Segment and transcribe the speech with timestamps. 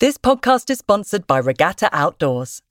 [0.00, 2.62] This podcast is sponsored by Regatta Outdoors.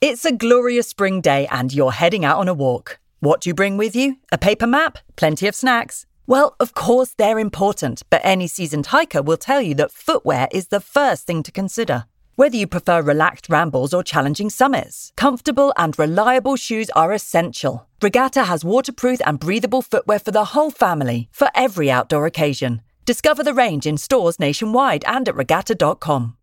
[0.00, 3.00] It's a glorious spring day and you're heading out on a walk.
[3.18, 4.18] What do you bring with you?
[4.30, 4.98] A paper map?
[5.16, 6.06] Plenty of snacks?
[6.28, 10.68] Well, of course they're important, but any seasoned hiker will tell you that footwear is
[10.68, 12.04] the first thing to consider.
[12.36, 17.88] Whether you prefer relaxed rambles or challenging summits, comfortable and reliable shoes are essential.
[18.00, 22.80] Regatta has waterproof and breathable footwear for the whole family, for every outdoor occasion.
[23.04, 26.36] Discover the range in stores nationwide and at regatta.com.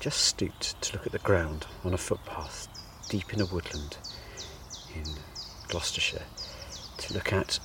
[0.00, 2.68] Just stooped to look at the ground on a footpath
[3.10, 3.98] deep in a woodland
[4.94, 5.04] in
[5.68, 6.24] Gloucestershire
[6.96, 7.58] to look at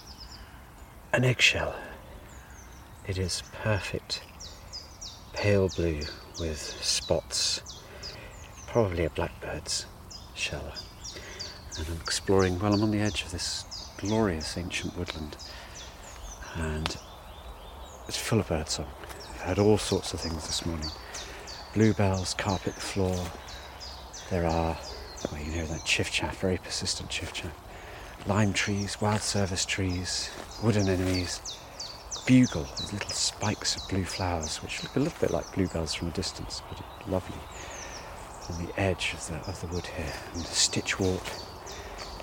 [1.14, 1.74] an eggshell.
[3.08, 4.22] It is perfect
[5.32, 6.02] pale blue
[6.38, 7.62] with spots,
[8.68, 9.86] probably a blackbird's
[10.34, 10.74] shell.
[11.78, 13.64] And I'm exploring, well, I'm on the edge of this
[13.98, 15.38] glorious ancient woodland
[16.56, 16.98] and
[18.10, 18.88] it's full of birdsong.
[19.36, 20.90] I've heard all sorts of things this morning.
[21.76, 23.26] Bluebells carpet the floor.
[24.30, 24.78] There are,
[25.30, 27.52] well, you hear that chiffchaff, very persistent chiffchaff.
[28.26, 30.30] Lime trees, wild service trees,
[30.64, 31.60] wood anemones,
[32.26, 36.08] bugle, these little spikes of blue flowers, which look a little bit like bluebells from
[36.08, 37.38] a distance, but lovely.
[38.50, 41.44] On the edge of the, of the wood here, and the stitchwort.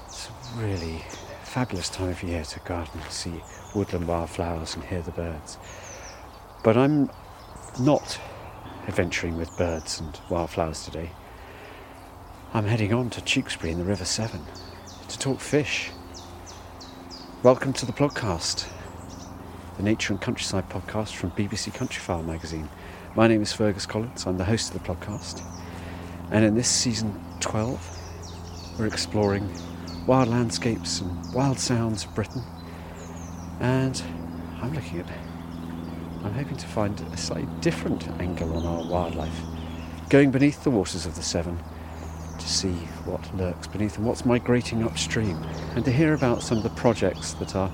[0.07, 1.05] It's a really
[1.45, 3.43] fabulous time of year to garden and see
[3.75, 5.59] woodland wildflowers and hear the birds.
[6.65, 7.11] But I'm
[7.79, 8.19] not
[8.87, 11.11] adventuring with birds and wildflowers today.
[12.53, 14.45] I'm heading on to Tewkesbury in the River Severn
[15.09, 15.91] to talk fish.
[17.43, 18.69] Welcome to the podcast
[19.77, 22.69] the Nature and Countryside podcast from BBC Countryfile magazine.
[23.17, 25.43] My name is Fergus Collins, I'm the host of the podcast.
[26.31, 27.99] And in this season 12,
[28.79, 29.51] we're exploring
[30.07, 32.43] wild landscapes and wild sounds of Britain.
[33.61, 34.03] And
[34.61, 35.07] I'm looking at,
[36.25, 39.41] I'm hoping to find a slightly different angle on our wildlife,
[40.09, 41.59] going beneath the waters of the Severn
[42.39, 42.73] to see
[43.05, 45.37] what lurks beneath and what's migrating upstream,
[45.75, 47.73] and to hear about some of the projects that are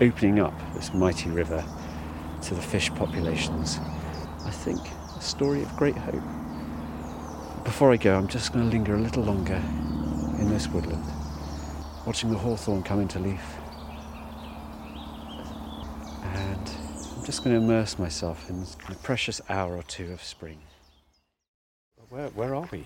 [0.00, 1.64] opening up this mighty river
[2.42, 3.78] to the fish populations.
[4.44, 4.80] I think
[5.16, 6.22] a story of great hope.
[7.64, 9.60] Before I go, I'm just going to linger a little longer
[10.38, 11.04] in this woodland,
[12.06, 13.42] watching the hawthorn come into leaf.
[16.22, 16.70] And
[17.16, 20.58] I'm just going to immerse myself in a precious hour or two of spring.
[22.08, 22.84] Where, where are we?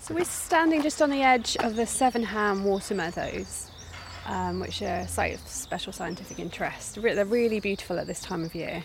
[0.00, 3.70] So we're standing just on the edge of the Severn Ham water meadows
[4.24, 7.02] um, which are a site of special scientific interest.
[7.02, 8.82] They're really beautiful at this time of year.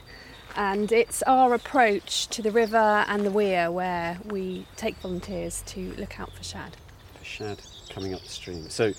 [0.57, 5.93] And it's our approach to the river and the weir where we take volunteers to
[5.93, 6.75] look out for shad.
[7.17, 8.69] For shad coming up the stream.
[8.69, 8.91] So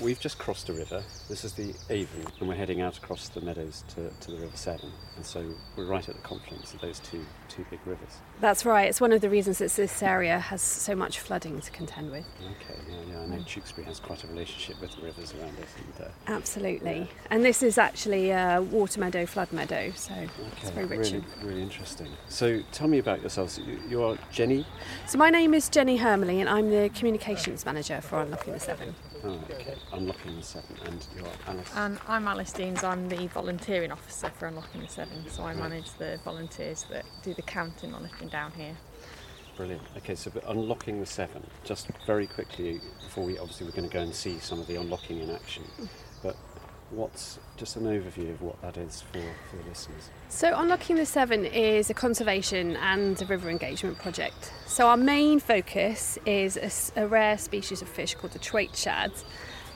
[0.00, 1.02] We've just crossed a river.
[1.26, 4.56] This is the Avon, and we're heading out across the meadows to, to the River
[4.56, 4.90] Severn.
[5.16, 5.42] And so
[5.74, 8.18] we're right at the confluence of those two two big rivers.
[8.40, 8.88] That's right.
[8.88, 12.26] It's one of the reasons that this area has so much flooding to contend with.
[12.42, 13.20] Okay, yeah, yeah.
[13.22, 13.46] I know mm.
[13.46, 15.68] Tewkesbury has quite a relationship with the rivers around it.
[15.98, 16.98] And, uh, Absolutely.
[16.98, 17.06] Yeah.
[17.30, 20.30] And this is actually a water meadow, flood meadow, so okay,
[20.60, 21.12] it's very rich.
[21.12, 22.08] Really, really interesting.
[22.28, 23.58] So tell me about yourselves.
[23.58, 24.66] You, you are Jenny?
[25.06, 28.94] So my name is Jenny Hermolle, and I'm the communications manager for Unlocking the Severn.
[29.22, 29.74] Oh, okay.
[29.92, 30.76] Unlocking the Severn.
[30.84, 31.70] And you're Alice?
[31.74, 32.82] And I'm Alice Deans.
[32.84, 35.28] I'm the volunteering officer for Unlocking the Severn.
[35.28, 35.56] So I right.
[35.56, 38.76] manage the volunteers that do the counting on lifting down here.
[39.56, 39.82] Brilliant.
[39.98, 41.44] Okay, so unlocking the Severn.
[41.62, 44.76] just very quickly before we obviously we're going to go and see some of the
[44.76, 45.62] unlocking in action.
[46.22, 46.36] But
[46.90, 49.20] what's just an overview of what that is for,
[49.50, 50.10] for the listeners?
[50.28, 54.52] So, Unlocking the Severn is a conservation and a river engagement project.
[54.66, 59.24] So, our main focus is a, a rare species of fish called the twaite shads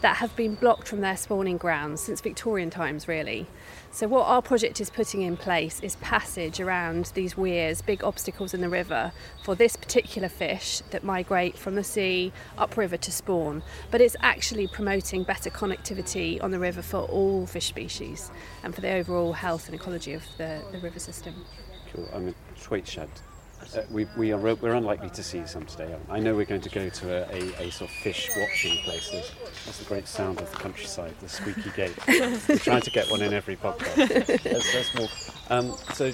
[0.01, 3.47] that have been blocked from their spawning grounds since Victorian times, really.
[3.91, 8.55] So, what our project is putting in place is passage around these weirs, big obstacles
[8.55, 13.63] in the river, for this particular fish that migrate from the sea upriver to spawn.
[13.91, 18.31] But it's actually promoting better connectivity on the river for all fish species
[18.63, 21.35] and for the overall health and ecology of the, the river system.
[21.93, 22.09] Cool.
[22.13, 23.09] I'm a twaite shad
[23.77, 25.95] uh, we, we are we're unlikely to see some today.
[26.09, 29.11] I know we're going to go to a, a, a sort of fish watching place.
[29.11, 29.33] There's,
[29.67, 31.95] that's the great sound of the countryside, the squeaky gate.
[32.49, 34.45] we're trying to get one in every podcast.
[34.45, 35.51] Let's, let's.
[35.51, 36.11] Um, so,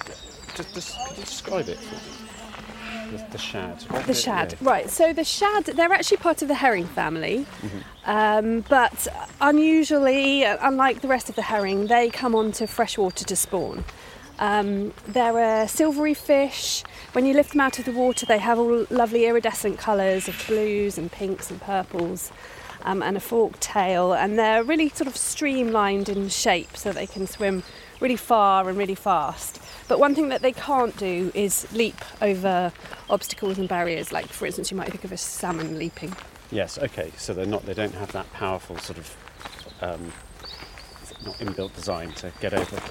[0.57, 1.79] just, just could you describe it?
[1.79, 3.83] for The, the shad.
[3.83, 4.91] What the shad, right.
[4.91, 8.11] So the shad, they're actually part of the herring family, mm-hmm.
[8.11, 9.07] um, but
[9.41, 13.85] unusually, unlike the rest of the herring, they come onto fresh water to spawn.
[14.39, 16.83] Um, they're a silvery fish.
[17.13, 20.45] When you lift them out of the water, they have all lovely iridescent colours of
[20.47, 22.33] blues and pinks and purples.
[22.87, 27.07] Um, and a forked tail, and they're really sort of streamlined in shape so they
[27.07, 27.63] can swim
[27.99, 29.59] really far and really fast.
[29.89, 32.73] But one thing that they can't do is leap over
[33.09, 34.13] obstacles and barriers.
[34.13, 36.15] Like, for instance, you might think of a salmon leaping.
[36.51, 36.77] Yes.
[36.77, 37.11] Okay.
[37.17, 37.65] So they're not.
[37.65, 39.17] They don't have that powerful sort of
[39.81, 40.13] um,
[41.25, 42.83] not inbuilt design to get over.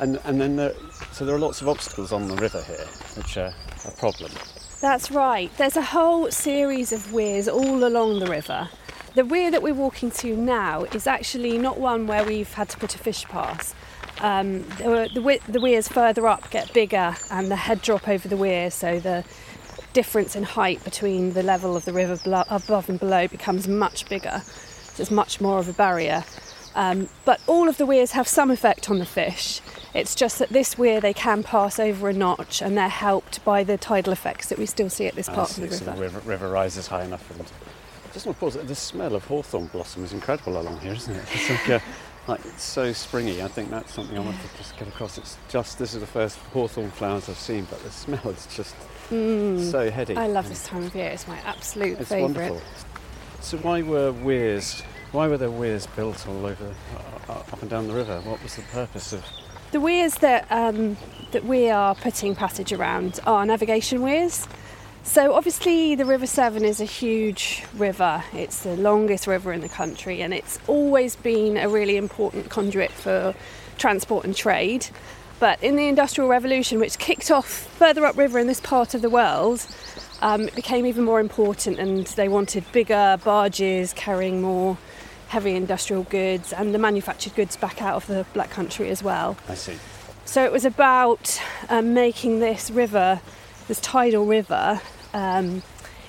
[0.00, 0.74] And and then there,
[1.12, 2.86] so there are lots of obstacles on the river here,
[3.16, 3.52] which are
[3.86, 4.30] a problem.
[4.80, 5.50] That's right.
[5.56, 8.68] There's a whole series of weirs all along the river.
[9.14, 12.76] The weir that we're walking to now is actually not one where we've had to
[12.78, 13.74] put a fish pass.
[14.20, 18.36] Um, the, the, the weirs further up get bigger and the head drop over the
[18.36, 19.24] weir, so the
[19.92, 22.18] difference in height between the level of the river
[22.48, 24.42] above and below becomes much bigger.
[24.44, 26.22] So it's much more of a barrier.
[26.74, 29.60] Um, but all of the weirs have some effect on the fish.
[29.94, 33.64] It's just that this weir they can pass over a notch and they're helped by
[33.64, 35.96] the tidal effects that we still see at this part see, of the so river.
[35.96, 37.30] the river, river rises high enough.
[37.30, 37.46] And
[38.12, 38.54] just want to pause.
[38.54, 41.24] The smell of hawthorn blossom is incredible along here, isn't it?
[41.32, 41.82] It's like, a,
[42.26, 43.42] like it's so springy.
[43.42, 45.18] I think that's something I want to just get across.
[45.18, 48.74] It's just this is the first hawthorn flowers I've seen, but the smell is just
[49.08, 50.14] so heady.
[50.14, 50.18] Mm.
[50.18, 51.06] I love this time of year.
[51.06, 52.50] It's my absolute It's favourite.
[52.50, 52.60] wonderful.
[53.40, 54.82] So why were weirs?
[55.12, 56.74] Why were there weirs built all over,
[57.28, 58.20] uh, up and down the river?
[58.22, 59.24] What was the purpose of?
[59.70, 60.96] The weirs that um,
[61.32, 64.48] that we are putting passage around are navigation weirs.
[65.02, 68.24] So obviously the River Severn is a huge river.
[68.32, 72.90] It's the longest river in the country, and it's always been a really important conduit
[72.90, 73.34] for
[73.76, 74.86] transport and trade.
[75.38, 79.10] But in the Industrial Revolution, which kicked off further upriver in this part of the
[79.10, 79.66] world,
[80.22, 84.78] um, it became even more important, and they wanted bigger barges carrying more
[85.28, 89.36] heavy industrial goods and the manufactured goods back out of the Black Country as well.
[89.48, 89.76] I see.
[90.24, 93.20] So it was about um, making this river,
[93.66, 94.80] this tidal river,
[95.14, 95.62] um,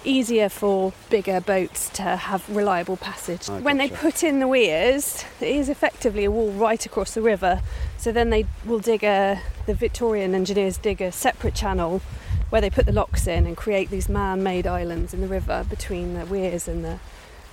[0.03, 3.49] easier for bigger boats to have reliable passage.
[3.49, 7.21] I when they put in the weirs, it is effectively a wall right across the
[7.21, 7.61] river.
[7.97, 12.01] So then they will dig a, the Victorian engineers dig a separate channel
[12.49, 16.13] where they put the locks in and create these man-made islands in the river between
[16.15, 16.99] the weirs and the,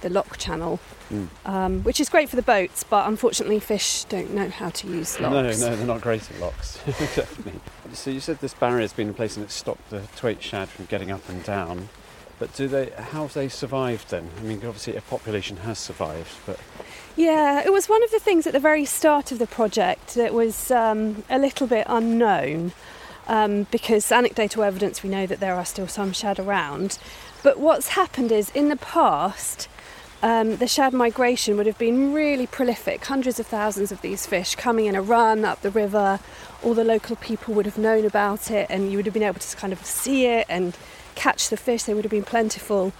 [0.00, 0.78] the lock channel,
[1.12, 1.28] Mm.
[1.44, 5.20] um, which is great for the boats, but unfortunately fish don't know how to use
[5.20, 5.32] locks.
[5.60, 6.78] No, no, they're not great at locks.
[6.86, 7.60] Definitely.
[7.92, 10.86] So you said this barrier's been in place and it's stopped the twaite shad from
[10.86, 11.88] getting up and down.
[12.40, 12.90] But do they?
[12.90, 14.28] How have they survived then?
[14.38, 16.58] I mean, obviously a population has survived, but
[17.14, 20.34] Yeah, it was one of the things at the very start of the project that
[20.34, 22.72] was um, a little bit unknown
[23.28, 26.98] um, because anecdotal evidence we know that there are still some shad around.
[27.42, 29.68] But what's happened is in the past,
[30.26, 34.54] um, the shad migration would have been really prolific, hundreds of thousands of these fish
[34.56, 36.18] coming in a run up the river.
[36.64, 39.38] All the local people would have known about it, and you would have been able
[39.40, 40.76] to kind of see it and
[41.14, 41.84] catch the fish.
[41.84, 42.92] They would have been plentiful.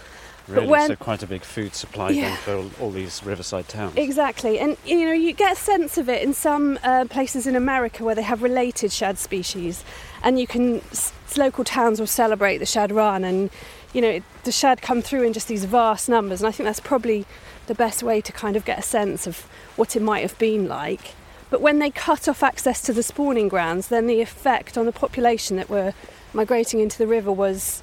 [0.47, 2.21] really, when- so quite a big food supply Yeah.
[2.29, 3.97] then for all, all these riverside towns.
[3.97, 7.55] Exactly, and you know you get a sense of it in some uh, places in
[7.57, 9.83] America where they have related shad species,
[10.23, 13.49] and you can s- local towns will celebrate the shad run, and
[13.93, 16.79] you know the shad come through in just these vast numbers, and I think that's
[16.79, 17.25] probably
[17.67, 19.41] the best way to kind of get a sense of
[19.75, 21.13] what it might have been like.
[21.49, 24.91] But when they cut off access to the spawning grounds, then the effect on the
[24.91, 25.93] population that were
[26.33, 27.81] migrating into the river was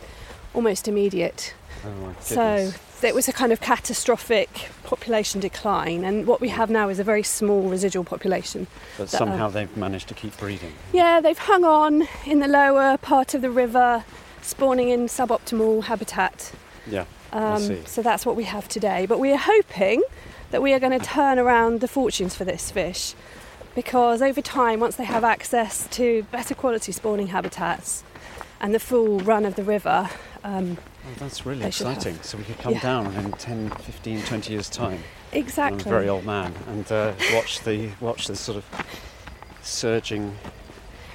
[0.52, 1.54] almost immediate.
[1.84, 2.72] Oh So
[3.02, 7.04] it was a kind of catastrophic population decline, and what we have now is a
[7.04, 8.66] very small residual population.
[8.96, 10.72] but somehow um, they've managed to keep breeding.
[10.92, 14.04] Yeah, they've hung on in the lower part of the river,
[14.44, 16.52] spawning in suboptimal habitat.
[16.86, 17.06] Yeah.
[17.32, 19.06] Um, so that's what we have today.
[19.06, 20.02] But we are hoping
[20.52, 23.14] that we are going to turn around the fortunes for this fish
[23.74, 28.04] because over time, once they have access to better quality spawning habitats
[28.60, 30.08] and the full run of the river,
[30.44, 32.18] um, Oh, that's really exciting.
[32.22, 32.80] So we could come Yeah.
[32.80, 35.02] down in 10, 15, 20 years' time.
[35.32, 35.80] exactly.
[35.82, 38.64] I'm a very old man and uh, watch the watch this sort of
[39.62, 40.36] surging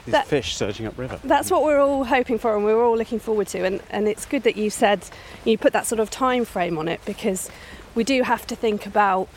[0.06, 1.20] these That- fish surging upriver.
[1.24, 3.64] That's what we're all hoping for and we're all looking forward to.
[3.66, 5.06] And, and it's good that you said
[5.46, 7.50] you put that sort of time frame on it because
[7.96, 9.28] we do have to think about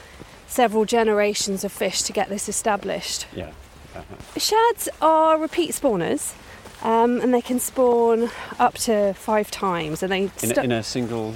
[0.46, 3.26] several generations of fish to get this established.
[3.34, 3.50] Yeah.
[3.94, 4.02] uh,
[4.36, 6.34] Shads are repeat spawners
[6.82, 10.02] um, and they can spawn up to five times.
[10.02, 11.34] And they in, a, in a single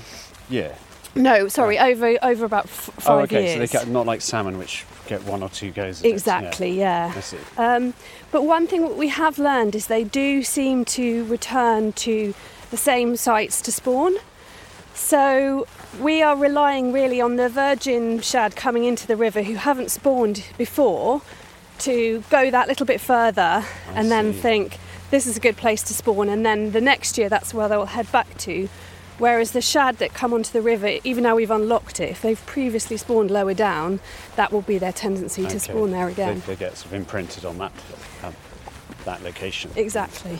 [0.51, 0.75] year.
[1.17, 3.57] No, sorry, over over about f- five oh, okay.
[3.57, 3.71] years.
[3.71, 6.03] So they get not like salmon, which get one or two goes.
[6.03, 6.13] it, yeah.
[6.15, 7.13] exactly, yeah.
[7.15, 7.39] I see.
[7.57, 7.95] Um,
[8.31, 12.35] but one thing we have learned is they do seem to return to
[12.71, 14.17] the same sites to spawn.
[14.95, 15.67] So
[16.01, 20.45] we are relying really on the virgin shad coming into the river who haven't spawned
[20.59, 21.23] before
[21.81, 23.63] to go that little bit further
[23.95, 24.79] and then think
[25.11, 27.87] this is a good place to spawn and then the next year that's where they'll
[27.87, 28.69] head back to.
[29.19, 32.45] Whereas the shad that come onto the river, even now we've unlocked it, if they've
[32.47, 34.01] previously spawned lower down,
[34.37, 36.43] that will be their tendency to spawn there again.
[36.47, 37.73] They, they get sort of imprinted on that.
[38.23, 38.35] Um,
[39.07, 39.71] that location.
[39.77, 40.39] Exactly.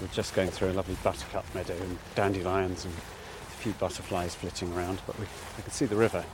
[0.00, 4.72] We're just going through a lovely buttercup meadow and dandelions and a few butterflies flitting
[4.72, 6.24] around, but we, we can see the river.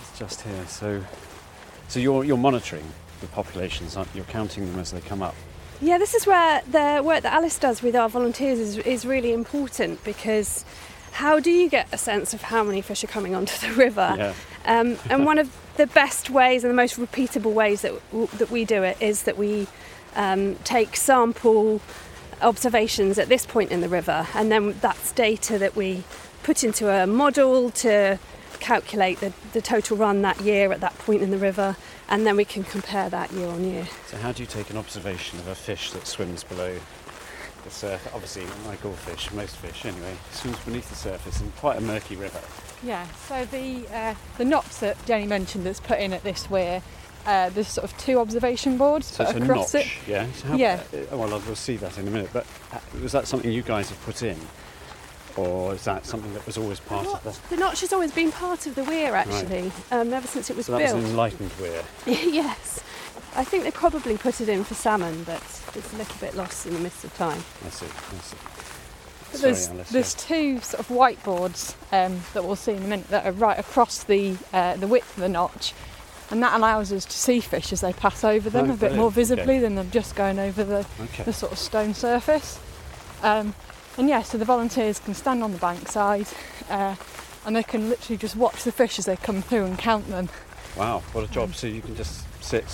[0.00, 0.66] It's just here.
[0.66, 1.04] So,
[1.88, 2.86] so you're, you're monitoring
[3.20, 4.18] the populations, aren't you?
[4.18, 5.34] You're counting them as they come up.
[5.82, 9.32] Yeah, this is where the work that Alice does with our volunteers is, is really
[9.32, 10.64] important because
[11.10, 14.14] how do you get a sense of how many fish are coming onto the river?
[14.16, 14.34] Yeah.
[14.64, 18.48] Um, and one of the best ways and the most repeatable ways that, w- that
[18.48, 19.66] we do it is that we
[20.14, 21.80] um, take sample
[22.40, 26.04] observations at this point in the river, and then that's data that we
[26.44, 28.20] put into a model to
[28.60, 31.76] calculate the, the total run that year at that point in the river,
[32.12, 33.88] and then we can compare that year on year.
[34.06, 36.78] So how do you take an observation of a fish that swims below
[37.64, 38.12] the surface?
[38.14, 42.14] Obviously, like all fish, most fish anyway, swims beneath the surface in quite a murky
[42.16, 42.40] river.
[42.84, 46.82] Yeah, so the uh, the knots that Jenny mentioned that's put in at this weir,
[47.24, 50.08] uh, there's sort of two observation boards So put it's a across notch, it.
[50.08, 50.26] yeah.
[50.32, 50.82] So how, Yeah.
[50.92, 52.30] uh, well, we'll see that in a minute.
[52.32, 54.36] But uh, was that something you guys have put in,
[55.36, 57.54] or is that something that was always part of the?
[57.54, 60.66] The notch has always been part of the weir, actually, um, ever since it was
[60.66, 61.04] So that was built.
[61.04, 61.82] an enlightened weir.
[62.06, 62.82] yes,
[63.36, 65.42] I think they probably put it in for salmon, but
[65.74, 67.42] it's a little bit lost in the midst of time.
[67.66, 67.86] I see.
[67.86, 68.36] I see.
[69.32, 73.08] Sorry, there's Alice, there's two sort of whiteboards um, that we'll see in a minute
[73.08, 75.72] that are right across the uh, the width of the notch,
[76.30, 78.78] and that allows us to see fish as they pass over them Oh, a bit
[78.80, 78.98] brilliant.
[78.98, 79.14] more Okay.
[79.14, 80.86] visibly than them just going over the.
[81.00, 81.22] Okay.
[81.22, 82.58] the sort of stone surface.
[83.22, 83.54] Um,
[83.98, 86.32] and yeah, so the volunteers can stand on the bankside
[86.70, 86.94] uh,
[87.44, 90.28] and they can literally just watch the fish as they come through and count them.
[90.76, 91.54] Wow, what a job!
[91.54, 92.64] So you can just sit.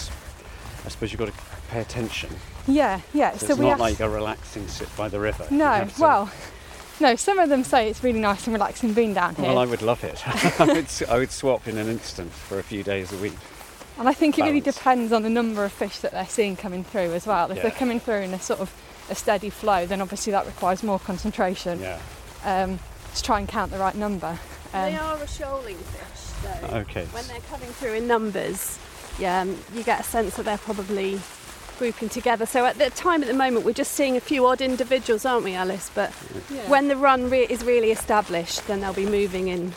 [0.84, 1.34] I suppose you've got to
[1.70, 2.30] pay attention.
[2.66, 3.32] Yeah, yeah.
[3.32, 5.46] So, So, it's we not like a relaxing sit by the river.
[5.50, 6.30] No, well,
[7.00, 7.16] no.
[7.16, 9.82] Some of them say it's really nice and relaxing being down here, Well, I would
[9.82, 10.22] love it.
[10.60, 13.34] I, would, I would swap in an instant for a few days a week.
[13.98, 16.84] and I think it really depends on the number of fish that they're seeing coming
[16.84, 17.50] through as well.
[17.50, 17.62] If Yeah.
[17.64, 18.72] they're coming through in a sort of
[19.10, 21.98] a steady flow, then obviously that requires more concentration Yeah.
[22.44, 22.78] um,
[23.14, 24.38] to try and count the right number.
[24.72, 26.76] they Um, are a shoaling fish, though.
[26.78, 27.04] Okay.
[27.06, 28.78] When they're coming through in numbers,
[29.18, 31.20] yeah, um, you get a sense that they're probably
[31.78, 32.44] grouping together.
[32.44, 35.44] So at the time, at the moment, we're just seeing a few odd individuals, aren't
[35.44, 35.90] we, Alice?
[35.94, 36.12] But
[36.50, 36.68] yeah.
[36.68, 39.74] when the run re- is really established, then they'll be moving in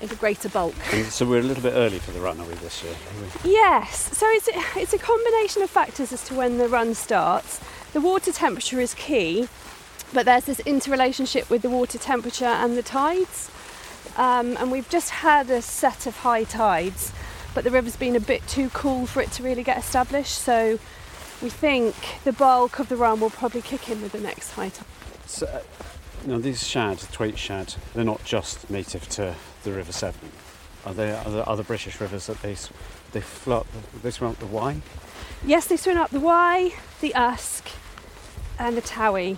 [0.00, 0.74] in a greater bulk.
[0.92, 2.92] And so we're a little bit early for the run, are we, this year?
[2.94, 3.52] Are we?
[3.52, 7.60] Yes, so it's it's a combination of factors as to when the run starts.
[7.92, 9.48] The water temperature is key,
[10.14, 13.50] but there's this interrelationship with the water temperature and the tides.
[14.16, 17.12] Um, and we've just had a set of high tides,
[17.54, 20.38] but the river's been a bit too cool for it to really get established.
[20.38, 20.78] So
[21.42, 21.94] we think
[22.24, 24.86] the bulk of the run will probably kick in with the next high tide.
[25.26, 25.60] So, uh,
[26.26, 29.34] now these shad, twaite shad, they're not just native to
[29.64, 30.30] the River Severn.
[30.86, 32.56] Are there other, other British rivers that they
[33.12, 33.66] they flow up,
[34.02, 34.80] they swim up the Wye?
[35.44, 37.68] Yes, they swim up the Wye, the Usk,
[38.58, 39.36] and the Towy.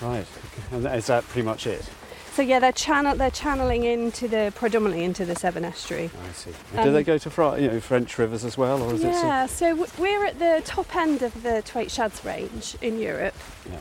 [0.00, 0.26] Right.
[0.70, 1.84] And is that pretty much it?
[2.32, 6.10] So yeah, they're channel they're channeling into the predominantly into the Severn estuary.
[6.28, 6.50] I see.
[6.72, 9.12] Do Um, they go to Fr- you know, French rivers as well, or is it?
[9.14, 12.98] Some, Yeah, so w- we're at the top end of the twaite shads range in
[12.98, 13.34] Europe.
[13.70, 13.76] Yeah.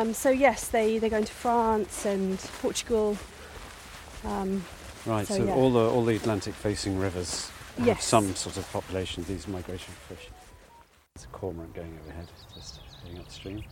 [0.00, 3.16] Um, so yes, they they go into France and Portugal.
[4.24, 4.64] Um,
[5.06, 5.24] right.
[5.26, 5.54] so, So, yeah.
[5.54, 8.04] all the all the Atlantic-facing rivers have Yes.
[8.04, 10.28] some sort of population of these migration fish.
[11.14, 12.80] There's a cormorant going overhead, just
[13.18, 13.62] upstream.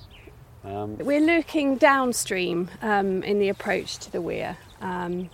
[0.65, 4.57] Um, we're looking downstream um, in the approach to the weir.
[4.81, 5.29] Um,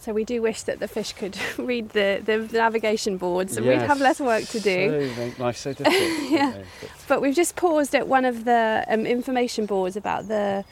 [0.00, 3.86] so we do wish that the fish could read the, the navigation boards and we'd
[3.86, 5.10] have less work to do.
[5.14, 5.94] So make life so difficult.
[6.30, 6.52] Yeah.
[6.52, 6.64] they?
[6.80, 10.64] But- But we've just paused at one of the um, information boards about the,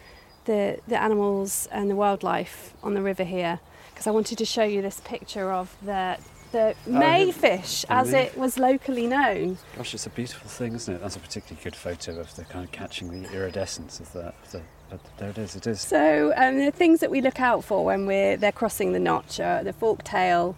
[0.47, 3.59] the the animals and the wildlife on the river here,
[3.91, 6.19] because I wanted to show you this picture of the
[6.57, 9.59] the mayfish the as it was locally known.
[9.77, 11.01] Gosh, it's a beautiful thing, isn't it?
[11.01, 14.29] That's a particularly good photo of the kind of catching the iridescence of the.
[14.29, 15.57] Of the but there it is.
[15.57, 15.81] It is.
[15.81, 19.41] So um, the things that we look out for when we're they're crossing the notch
[19.41, 20.57] are the fork tail.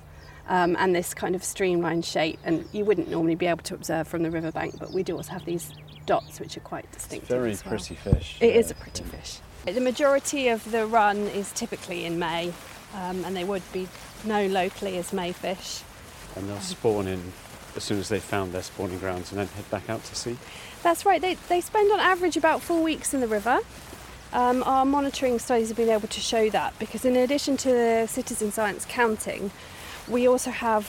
[0.51, 4.09] Um, and this kind of streamlined shape, and you wouldn't normally be able to observe
[4.09, 5.75] from the riverbank, but we do also have these
[6.07, 7.63] dots which are quite It's very well.
[7.67, 8.39] pretty fish.
[8.41, 9.21] It is yeah, a pretty yeah.
[9.21, 9.41] fish.
[9.67, 12.55] The majority of the run is typically in May,
[12.95, 13.89] um, and they would be
[14.25, 15.83] known locally as mayfish.
[16.39, 17.33] And they'll spawn in
[17.77, 20.37] as soon as they've found their spawning grounds and then head back out to sea.
[20.83, 23.61] That's right, they, they spend on average about four weeks in the river.
[24.33, 28.07] Um, our monitoring studies have been able to show that because, in addition to the
[28.07, 29.51] citizen science counting,
[30.07, 30.87] we also have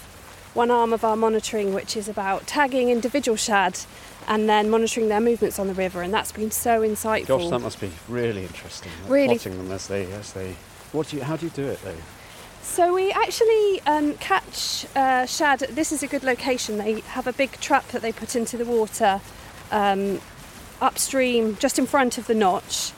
[0.53, 3.79] one arm of our monitoring which is about tagging individual shad
[4.27, 7.27] and then monitoring their movements on the river, and that's been so insightful.
[7.27, 8.91] Gosh, that must be really interesting.
[9.03, 9.27] like Really.
[9.35, 10.55] Plotting them as they as they.
[10.91, 11.23] What do you?
[11.23, 11.95] How do you do it though?
[12.69, 15.59] So we actually um, catch uh, shad.
[15.59, 16.77] This is a good location.
[16.77, 19.19] They have a big trap that they put into the water
[19.71, 20.21] um,
[20.79, 22.93] upstream, just in front of the notch,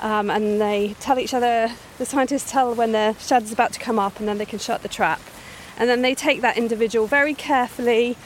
[0.00, 1.72] um, and they tell each other.
[1.98, 4.60] The scientists tell when the shad is about to come up, and then they can
[4.60, 5.20] shut the trap.
[5.76, 8.16] And then they take that individual very carefully,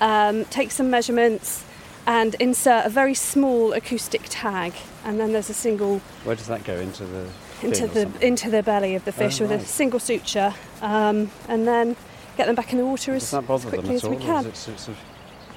[0.00, 1.64] um, take some measurements,
[2.04, 4.74] and insert a very small acoustic tag.
[5.04, 7.28] And then there's a single Where does that go into the
[7.62, 11.66] into the into the belly of the fish Oh, with a single suture, um, and
[11.66, 11.96] then
[12.36, 14.22] get them back in the water as, Does as quickly as we all?
[14.22, 14.46] Or can.
[14.46, 14.90] it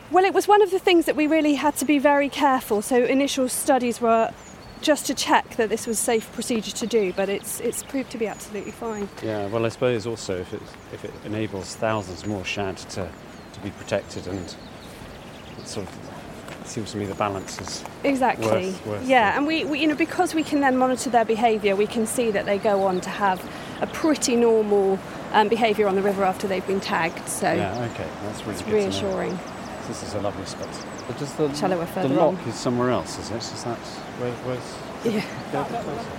[0.09, 2.81] Well, it was one of the things that we really had to be very careful.
[2.81, 4.31] So initial studies were
[4.81, 8.09] just to check that this was a safe procedure to do, but it's it's proved
[8.11, 9.07] to be absolutely fine.
[9.23, 13.09] Yeah, well, I suppose also if it if it enables thousands more shad to,
[13.53, 14.55] to be protected, and
[15.65, 16.10] sort of
[16.71, 18.47] seems to me the balance is Exactly.
[18.47, 21.25] Worth- worth yeah, the- and we, we you know because we can then monitor their
[21.25, 23.39] behaviour, we can see that they go on to have
[23.81, 24.97] a pretty normal
[25.33, 27.27] um, behaviour on the river after they've been tagged.
[27.27, 28.07] So yeah okay.
[28.23, 29.37] That's really it's good reassuring.
[29.87, 30.69] This is a lovely spot.
[31.07, 32.49] But does the Shallower the further lock on.
[32.49, 33.19] is somewhere else?
[33.19, 33.37] Is it?
[33.37, 33.77] Is that
[34.19, 34.31] where?
[34.45, 35.25] Where's Yeah.
[35.51, 36.09] go a bit closer?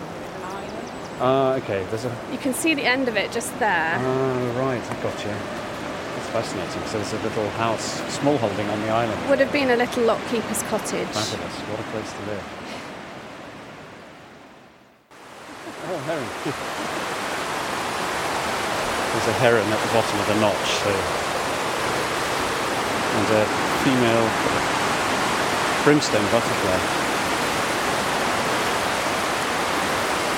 [1.20, 1.86] Ah, okay.
[1.88, 3.94] There's a You can see the end of it just there.
[3.96, 5.32] Ah, right, I got you.
[6.32, 6.80] Fascinating.
[6.88, 9.28] So there's a little house, small holding on the island.
[9.28, 11.12] Would have been a little lockkeeper's cottage.
[11.12, 11.56] Fabulous.
[11.68, 12.40] What a place to live.
[15.92, 16.24] Oh, heron.
[19.12, 20.88] There's a heron at the bottom of the notch, so.
[23.12, 23.44] And a
[23.84, 24.24] female
[25.84, 26.80] brimstone butterfly.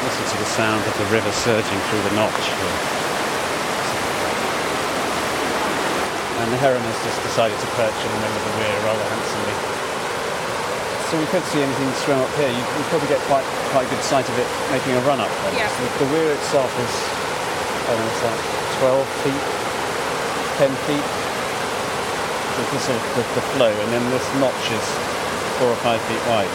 [0.02, 2.34] Listen to the sound of the river surging through the notch.
[2.34, 3.03] And
[6.54, 9.56] the heron has just decided to perch in the middle of the weir rather handsomely.
[11.10, 12.46] So we could see anything swim up here.
[12.46, 13.42] You, you probably get quite
[13.74, 15.34] quite a good sight of it making a run up.
[15.42, 15.58] Then.
[15.58, 15.66] Yeah.
[15.66, 16.94] So the, the weir itself is,
[17.90, 18.42] I don't know, it's like
[18.86, 19.44] 12 feet,
[20.62, 21.08] 10 feet.
[22.54, 24.86] So it's the sort of the, the flow, and then this notch is
[25.58, 26.54] four or five feet wide.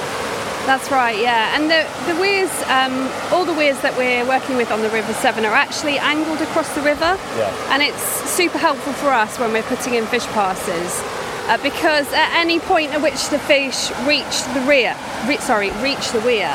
[0.70, 1.58] That's right, yeah.
[1.58, 5.14] And the, the weirs, um, all the weirs that we're working with on the River
[5.14, 7.18] Severn are actually angled across the river.
[7.42, 7.74] Yeah.
[7.74, 11.02] And it's super helpful for us when we're putting in fish passes.
[11.50, 14.94] Uh, because at any point at which the fish reach the rear,
[15.26, 16.54] re- sorry, reach the weir,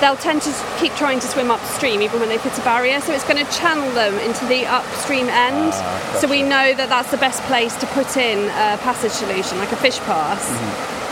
[0.00, 3.00] they'll tend to keep trying to swim upstream even when they put a barrier.
[3.00, 5.72] So it's going to channel them into the upstream end.
[5.74, 9.58] Ah, So we know that that's the best place to put in a passage solution,
[9.58, 10.50] like a fish pass.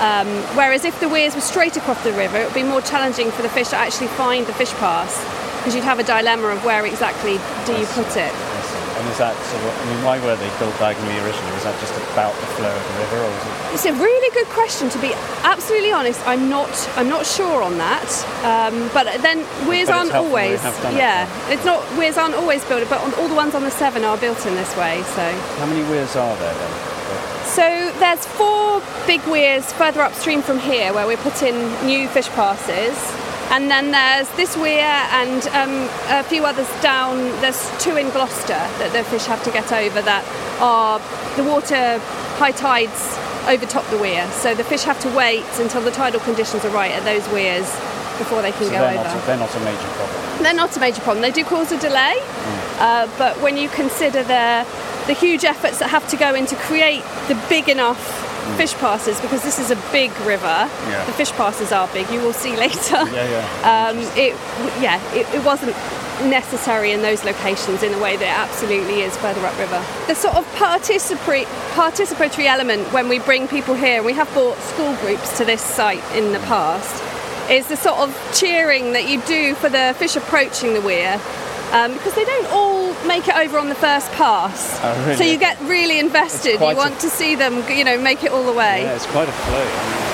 [0.00, 3.30] Um, whereas if the weirs were straight across the river, it would be more challenging
[3.30, 5.14] for the fish to actually find the fish pass
[5.58, 8.34] because you'd have a dilemma of where exactly do you put it.
[9.02, 11.50] And is that sort of, I mean, why were they built diagonally originally?
[11.58, 13.74] Was that just about the flow of the river, or was it?
[13.74, 14.86] It's a really good question.
[14.94, 15.10] To be
[15.42, 16.70] absolutely honest, I'm not.
[16.94, 18.06] I'm not sure on that.
[18.46, 20.62] Um, but then weirs But aren't always.
[20.62, 21.82] done it, yeah, it's not.
[21.98, 24.54] Weirs aren't always built, but on, all the ones on the Severn are built in
[24.54, 25.02] this way.
[25.18, 25.24] So.
[25.58, 26.72] How many weirs are there then?
[27.42, 27.66] So
[27.98, 32.94] there's four big weirs further upstream from here where we're putting new fish passes.
[33.52, 34.80] And then there's this weir
[35.12, 37.18] and um, a few others down.
[37.42, 40.24] There's two in Gloucester that the fish have to get over that
[40.58, 40.98] are
[41.36, 42.00] the water
[42.40, 43.12] high tides
[43.46, 44.26] overtop the weir.
[44.30, 47.68] So the fish have to wait until the tidal conditions are right at those weirs
[48.16, 49.04] before they can So go they're over.
[49.04, 50.42] not, a, they're not a major problem.
[50.42, 51.20] They're not a major problem.
[51.22, 52.16] They do cause a delay,
[52.80, 54.64] uh, but when you consider the
[55.06, 58.21] the huge efforts that have to go into create the big enough
[58.56, 61.04] fish passes, because this is a big river, Yeah.
[61.06, 62.08] the fish passes are big.
[62.10, 63.04] You will see later.
[63.12, 63.28] Yeah,
[63.62, 63.88] yeah.
[63.88, 64.34] Um, it
[64.80, 65.74] yeah, it, it wasn't
[66.28, 69.82] necessary in those locations in the way that it absolutely is further upriver.
[70.06, 74.56] The sort of participatory participatory element when we bring people here, and we have brought
[74.58, 77.02] school groups to this site in the past,
[77.50, 81.18] is the sort of cheering that you do for the fish approaching the weir.
[81.72, 85.16] Um, because they don't all make it over on the first pass, Oh, really?
[85.16, 86.60] so you get really invested.
[86.60, 88.82] You a- want to see them, you know, make it all the way.
[88.84, 89.56] Yeah, it's quite a flow.
[89.56, 90.04] I mean,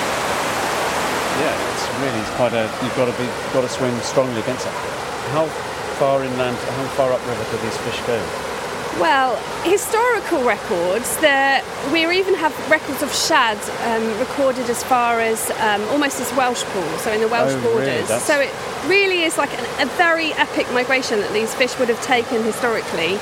[1.43, 2.63] yeah, it's really it's quite a.
[2.81, 4.73] You've got to be got to swim strongly against it.
[5.35, 5.45] How
[5.99, 6.55] far inland?
[6.57, 8.15] How far upriver do these fish go?
[8.97, 15.51] Well, historical records, there we even have records of shad um, recorded as far as
[15.61, 18.07] um, almost as Welsh pools, so in the Welsh Oh, borders.
[18.07, 18.51] That's- So it
[18.89, 23.15] really is like an, a very epic migration that these fish would have taken historically.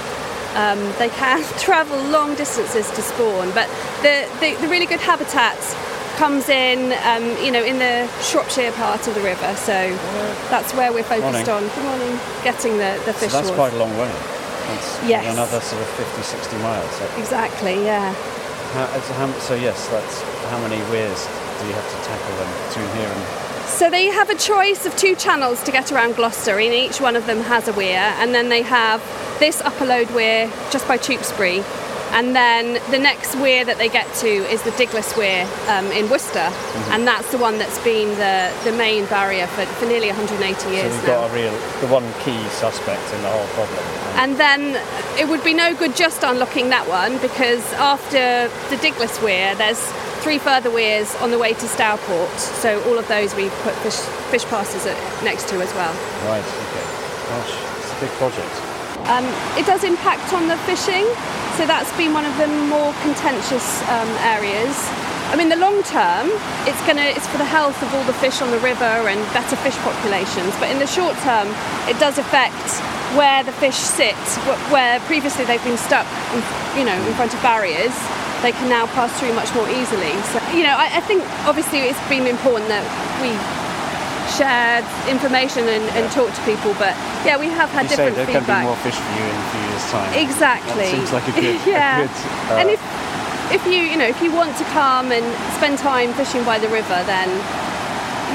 [0.56, 3.68] Um, they can travel long distances to spawn, but
[4.02, 5.58] the, the, the really good habitat
[6.18, 9.54] comes in, um, you know, in the Shropshire part of the river.
[9.58, 9.96] So
[10.50, 11.50] that's where we're focused Morning.
[11.50, 11.62] on.
[11.76, 12.20] Good morning.
[12.44, 14.12] Getting the, the So fish that's towards- quite a long way.
[14.68, 15.34] That's Yes.
[15.34, 16.92] another sort of 50, 60 miles.
[17.18, 18.14] Exactly, yeah.
[18.74, 21.26] how, so how- so yes, that's how many weirs
[21.62, 23.24] do you have to tackle then between here and?
[23.70, 27.16] So they have a choice of two channels to get around Gloucester, and each one
[27.16, 29.02] of them has a weir, and then they have
[29.40, 31.64] this Upper Lode weir just by Tewkesbury,
[32.14, 36.10] And then the next weir that they get to is the Diglis Weir um, in
[36.10, 36.92] Worcester, Mm-hmm.
[36.94, 40.92] and that's the one that's been the, the main barrier for, for nearly 180 years.
[40.94, 41.22] So we've now.
[41.22, 43.84] got a real, the one key suspect in the whole problem.
[44.22, 44.78] And then
[45.20, 49.82] it would be no good just unlocking that one because after the Diglis Weir, there's
[50.24, 52.30] three further weirs on the way to Stourport.
[52.38, 54.00] So all of those we put fish,
[54.32, 55.94] fish passes at, next to as well.
[56.30, 56.86] Right, okay.
[57.30, 58.54] Gosh, it's a big project.
[59.10, 59.26] Um,
[59.58, 61.06] it does impact on the fishing,
[61.58, 64.78] so that's been one of the more contentious um, areas.
[65.34, 66.30] I mean, the long term,
[66.70, 69.58] it's gonna it's for the health of all the fish on the river and better
[69.66, 70.54] fish populations.
[70.62, 71.50] But in the short term,
[71.90, 72.62] it does affect
[73.18, 74.16] where the fish sit,
[74.70, 76.06] where previously they've been stuck,
[76.38, 76.46] in,
[76.78, 77.96] you know, in front of barriers.
[78.46, 80.14] They can now pass through much more easily.
[80.30, 82.86] So, you know, I, I think obviously it's been important that
[83.18, 83.34] we
[84.36, 86.74] shared information and, and talked to people.
[86.76, 89.24] But yeah, we have had you say different there can be more fish for you
[89.24, 90.12] in a few years' time.
[90.18, 90.88] Exactly.
[90.90, 92.04] That seems like a good, yeah.
[92.04, 92.16] a good
[92.52, 92.82] uh, and if
[93.52, 95.24] if you you know if you want to come and
[95.56, 97.32] spend time fishing by the river, then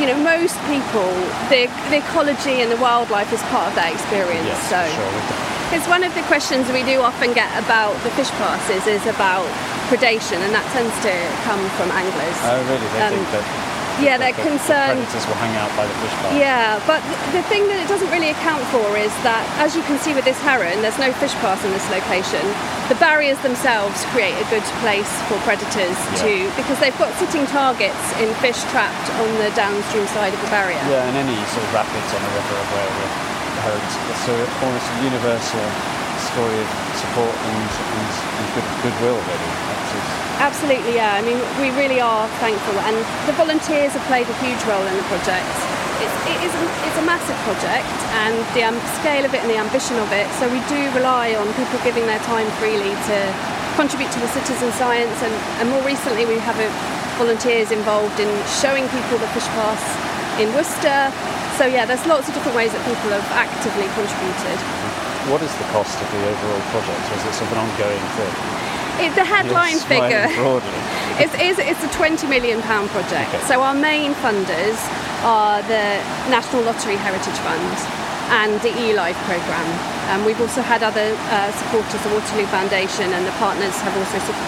[0.01, 1.05] you know most people
[1.53, 4.49] the the ecology and the wildlife is part of that experience.
[4.49, 5.77] yes, so sure.
[5.77, 9.45] it's one of the questions we do often get about the fish passes is about
[9.93, 11.13] predation, and that tends to
[11.45, 12.39] come from anglers.
[12.49, 12.89] Oh, really?
[12.97, 13.45] They Um, think that
[14.01, 15.03] yeah, they're the- the concerned.
[15.03, 16.15] predators will hang out by the fish.
[16.39, 17.03] Yeah, but
[17.37, 20.25] the thing that it doesn't really account for is that, as you can see with
[20.25, 22.41] this heron, there's no fish pass in this location.
[22.89, 28.01] The barriers themselves create a good place for predators to, because they've got sitting targets
[28.23, 30.81] in fish trapped on the downstream side of the barrier.
[30.89, 33.09] Yeah, and any sort of rapids on the river are where the
[33.67, 33.93] herons.
[34.13, 34.25] It's
[34.63, 35.65] almost a universal
[36.33, 40.22] story of support and, and, and good, goodwill, really.
[40.43, 41.15] Absolutely, yeah.
[41.15, 42.99] I mean, we really are thankful, and
[43.31, 45.47] the volunteers have played a huge role in the project.
[46.03, 47.87] It's, it is a, it's a massive project,
[48.27, 50.27] and the um, scale of it and the ambition of it.
[50.43, 53.19] So we do rely on people giving their time freely to
[53.79, 55.31] contribute to the citizen science, and,
[55.63, 56.67] and more recently we have uh
[57.23, 58.27] volunteers involved in
[58.59, 59.79] showing people the fish pass
[60.43, 61.15] in Worcester.
[61.55, 64.59] So yeah, there's lots of different ways that people have actively contributed.
[65.31, 68.05] What is the cost of the overall project, or is it sort of an ongoing
[68.19, 68.62] thing?
[69.01, 70.29] It, a headline figure.
[71.21, 73.29] It's, it's, it's a £20 million project.
[73.29, 73.45] Okay.
[73.45, 74.81] So our main funders
[75.23, 76.01] are the
[76.33, 77.77] National Lottery Heritage Fund
[78.33, 79.71] and the eLife programme.
[80.09, 84.19] Um, we've also had other uh, supporters, the Waterloo Foundation and the partners have also
[84.25, 84.41] su-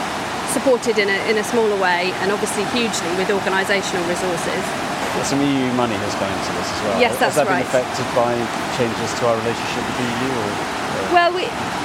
[0.56, 4.62] supported in a, in a smaller way and obviously hugely with organisational resources.
[5.14, 6.96] But some EU money has gone into this as well.
[6.98, 7.44] Yes, that's right.
[7.44, 7.60] Has that right.
[7.60, 8.32] been affected by
[8.80, 10.30] changes to our relationship with the EU?
[10.32, 11.44] Or, Well, we,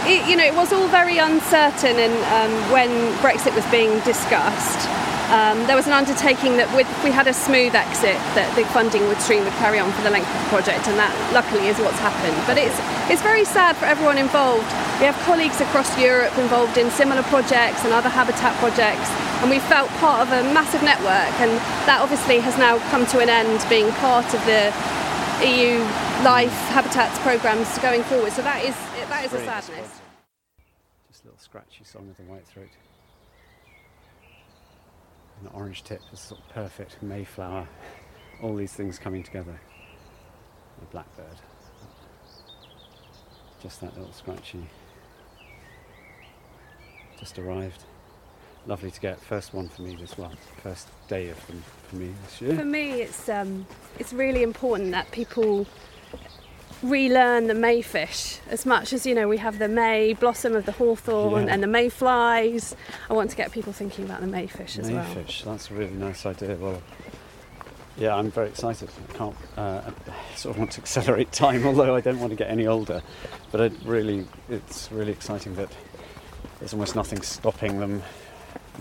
[0.10, 4.88] it, you know, it was all very uncertain, and um, when Brexit was being discussed,
[5.29, 8.65] um, there was an undertaking that with, if we had a smooth exit, that the
[8.73, 11.69] funding would stream would carry on for the length of the project, and that luckily
[11.69, 12.34] is what's happened.
[12.49, 12.73] But it's
[13.13, 14.65] it's very sad for everyone involved.
[14.97, 19.05] We have colleagues across Europe involved in similar projects and other habitat projects,
[19.45, 21.53] and we felt part of a massive network, and
[21.86, 24.73] that obviously has now come to an end, being part of the
[25.45, 25.86] EU
[26.23, 28.34] Life Habitats programs going forward.
[28.34, 28.75] So that is
[29.08, 30.01] that is a sadness.
[31.08, 32.67] Just a little scratchy song of the white throat.
[35.39, 37.01] And the orange tip is sort of perfect.
[37.01, 37.69] Mayflower.
[38.43, 39.62] All these things coming together.
[40.82, 41.38] The blackbird.
[43.63, 44.67] Just that little scratchy.
[47.17, 47.86] Just arrived.
[48.67, 49.21] Lovely to get.
[49.21, 50.34] First one for me this well.
[50.62, 52.58] First day of them for me this year.
[52.58, 53.65] For me, it's um,
[53.97, 55.65] it's really important that people
[56.81, 60.71] relearn the mayfish as much as you know we have the may blossom of the
[60.71, 61.53] hawthorn Yeah.
[61.53, 62.73] and the mayflies.
[63.09, 65.03] I want to get people thinking about the mayfish as well.
[65.03, 65.43] Mayfish.
[65.43, 66.55] That's a really nice idea.
[66.55, 66.81] Well,
[67.97, 68.89] yeah, I'm very excited.
[69.09, 72.37] I can't uh, I sort of want to accelerate time, although I don't want to
[72.37, 73.01] get any older.
[73.51, 75.69] But it really, it's really exciting that
[76.59, 78.03] there's almost nothing stopping them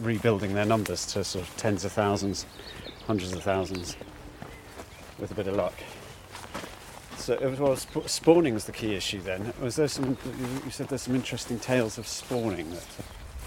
[0.00, 2.46] rebuilding their numbers to sort of tens of thousands,
[3.08, 3.96] hundreds of thousands,
[5.18, 5.74] with a bit of luck.
[7.28, 9.52] So, it was, well, sp- spawning is the key issue then.
[9.60, 10.16] Was there some?
[10.24, 12.70] you- You said there's some interesting tales of spawning.
[12.70, 12.82] That,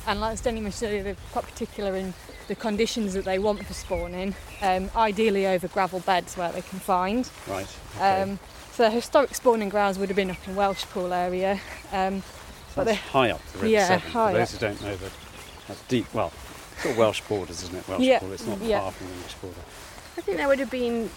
[0.05, 2.13] And like as Denny mentioned earlier, they're quite particular in
[2.47, 6.77] the conditions that they want for spawning, um, ideally over gravel beds where they can
[6.77, 7.27] find.
[7.47, 7.65] right.
[7.95, 8.21] okay.
[8.21, 8.37] Um,
[8.71, 11.59] so the historic spawning grounds would have been up in Welshpool area.
[11.91, 12.21] Um,
[12.75, 14.11] but That's they- high up the River Yeah, Severn.
[14.11, 14.59] high For those up.
[14.61, 15.11] who don't know that,
[15.67, 16.05] that's deep.
[16.13, 16.31] Well,
[16.75, 17.87] it's got Welsh borders, isn't it?
[17.87, 18.31] Welsh Yeah, Pool.
[18.33, 18.81] It's not yeah.
[18.81, 19.59] far from the English border.
[20.17, 21.09] I think there would have been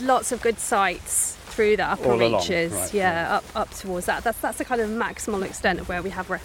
[0.00, 2.70] lots of good sites through the upper All along, reaches.
[2.72, 4.22] right, yeah, up up towards that.
[4.22, 6.30] That's that's the kind of maximal extent of where we have.
[6.30, 6.38] Re-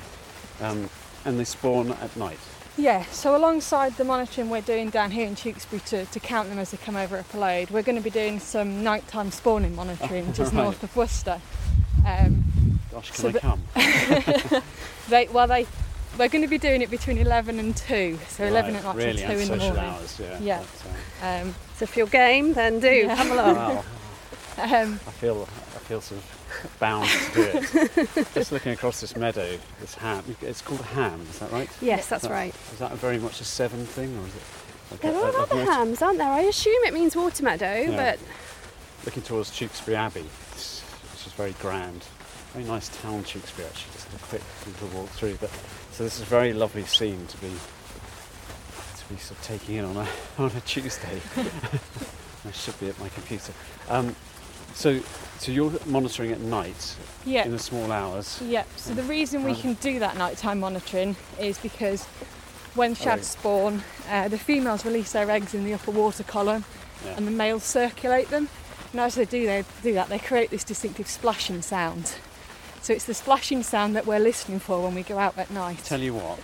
[0.59, 0.89] Um,
[1.23, 2.39] and they spawn at night.
[2.77, 6.57] yeah, so alongside the monitoring we're doing down here in Tewkesbury to, to count them
[6.57, 10.33] as they come over Upper Lode, we're going to be doing some nighttime spawning monitoring
[10.39, 10.63] just Right.
[10.63, 11.39] north of Worcester.
[12.07, 13.61] Um, Gosh, can So I the- come?
[15.09, 15.67] they well they
[16.17, 19.17] we're going to be doing it between 11 and 2, so 11 at night really
[19.17, 19.93] till 2 in the unsocial morning.
[19.93, 20.39] hours, yeah.
[20.41, 20.63] Yeah.
[21.19, 23.15] But, Um, So if you're game, then do Yeah.
[23.15, 23.55] come uh, along.
[23.55, 23.83] wow,
[24.57, 27.41] um, I feel I feel sort of bound to do
[28.21, 28.27] it.
[28.33, 30.23] Just looking across this meadow, this ham.
[30.41, 31.69] It's called a ham, is that right?
[31.81, 32.55] Yes, that's Is that- right.
[32.73, 34.41] Is that very much a Severn thing, or is it?
[34.91, 36.29] like There a- are a- a other water- hams, aren't there?
[36.29, 37.95] I assume it means water meadow, Yeah.
[37.95, 38.19] but
[39.05, 42.03] Looking towards Tewkesbury Abbey, which is very grand.
[42.53, 43.65] Very nice town, Tewkesbury.
[43.67, 45.35] Actually, just a quick little walk through.
[45.41, 45.49] But
[45.91, 49.85] so this is a very lovely scene to be to be sort of taking in
[49.85, 50.07] on a
[50.41, 51.19] on a Tuesday.
[52.47, 53.51] I should be at my computer.
[53.89, 54.15] Um,
[54.73, 54.99] so,
[55.39, 57.45] so you're monitoring at night yeah.
[57.45, 58.41] in the small hours.
[58.41, 58.67] Yep.
[58.77, 62.05] So the reason we can do that nighttime monitoring is because
[62.75, 66.65] when shads spawn, uh, the females release their eggs in the upper water column,
[67.05, 67.15] Yeah.
[67.17, 68.49] and the males circulate them.
[68.91, 70.09] And as they do, they do that.
[70.09, 72.13] They create this distinctive splashing sound.
[72.81, 75.83] So it's the splashing sound that we're listening for when we go out at night.
[75.85, 76.39] Tell you what,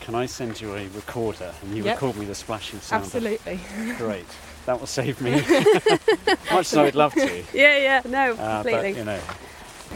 [0.00, 1.94] can I send you a recorder and you Yep.
[1.94, 3.04] record me the splashing sound?
[3.04, 3.60] Absolutely.
[3.96, 4.26] Great.
[4.66, 5.32] That will save me.
[6.52, 7.42] Much as I would love to.
[7.52, 8.92] yeah, yeah, no, Uh, completely.
[8.92, 9.20] but you know,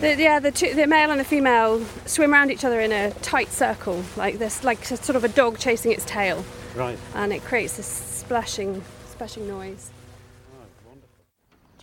[0.00, 3.10] The, yeah, the, two, the male and the female swim around each other in a
[3.22, 6.44] tight circle, like this, like a, sort of a dog chasing its tail,
[6.76, 6.98] right.
[7.14, 9.90] and it creates this splashing, splashing noise.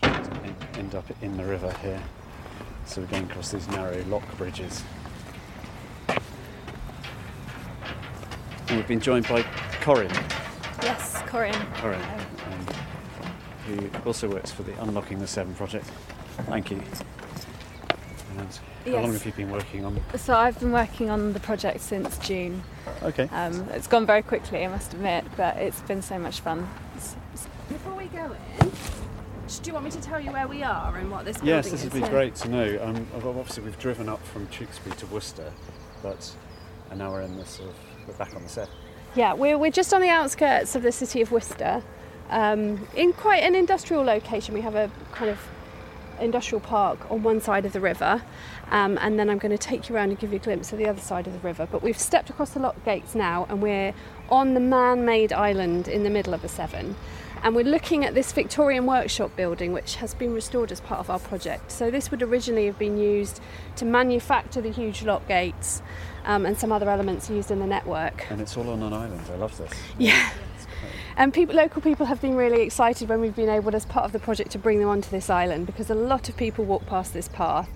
[0.02, 2.00] To en- end up in the river here.
[2.84, 4.84] So we're going across these narrow lock bridges.
[8.68, 9.42] And we've been joined by
[9.82, 10.10] Corin.
[10.82, 11.66] Yes, Corinne.
[11.74, 12.66] Corin, um,
[13.66, 15.86] who also works for the Unlocking the Severn project.
[16.46, 16.82] Thank you.
[18.38, 19.98] And how long have you been working on?
[20.16, 22.62] So I've been working on the project since June.
[23.02, 23.28] Okay.
[23.32, 26.68] Um, it's gone very quickly, I must admit, but it's been so much fun.
[26.96, 27.16] It's-
[27.68, 31.10] Before we go in, do you want me to tell you where we are and
[31.10, 32.10] what this building Yes, this would be Yeah.
[32.10, 32.78] great to know.
[32.82, 35.50] Um, obviously, we've driven up from Tewkesbury to Worcester,
[36.02, 36.30] but
[36.90, 37.74] and now we're in the sort of
[38.06, 38.68] we're back on the set.
[39.16, 41.82] Yeah, we're, we're just on the outskirts of the city of Worcester,
[42.28, 44.52] um, in quite an industrial location.
[44.52, 45.40] We have a kind of
[46.20, 48.20] industrial park on one side of the river,
[48.70, 50.78] um, and then I'm going to take you around and give you a glimpse of
[50.78, 51.66] the other side of the river.
[51.72, 53.94] But we've stepped across the lock gates now, and we're
[54.28, 56.94] on the man-made island in the middle of the Severn.
[57.42, 61.08] And we're looking at this Victorian workshop building, which has been restored as part of
[61.08, 61.70] our project.
[61.70, 63.40] So, this would originally have been used
[63.76, 65.80] to manufacture the huge lock gates
[66.26, 68.26] um, and some other elements used in the network.
[68.30, 69.22] And it's all on an island.
[69.32, 69.70] I love this.
[69.98, 70.30] Yeah.
[71.16, 74.12] And people, local people have been really excited when we've been able, as part of
[74.12, 77.14] the project, to bring them onto this island because a lot of people walk past
[77.14, 77.70] this path,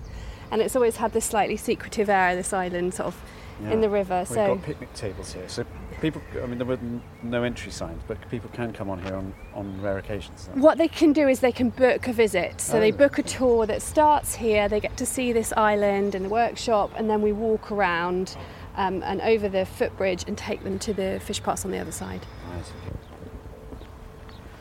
[0.51, 3.21] and it's always had this slightly secretive air, this island sort of
[3.63, 3.71] Yeah.
[3.71, 4.19] in the river.
[4.19, 5.65] We've so got picnic tables here, so
[6.01, 6.21] people.
[6.41, 6.79] I mean, there were
[7.23, 10.49] no entry signs, but people can come on here on, on rare occasions.
[10.55, 12.59] what they can do is they can book a visit.
[12.59, 12.97] So they Oh.
[12.97, 14.67] book a tour that starts here.
[14.67, 18.35] They get to see this island and the workshop, and then we walk around
[18.75, 21.91] um, and over the footbridge and take them to the fish pass on the other
[21.91, 22.25] side.
[22.53, 22.65] Right.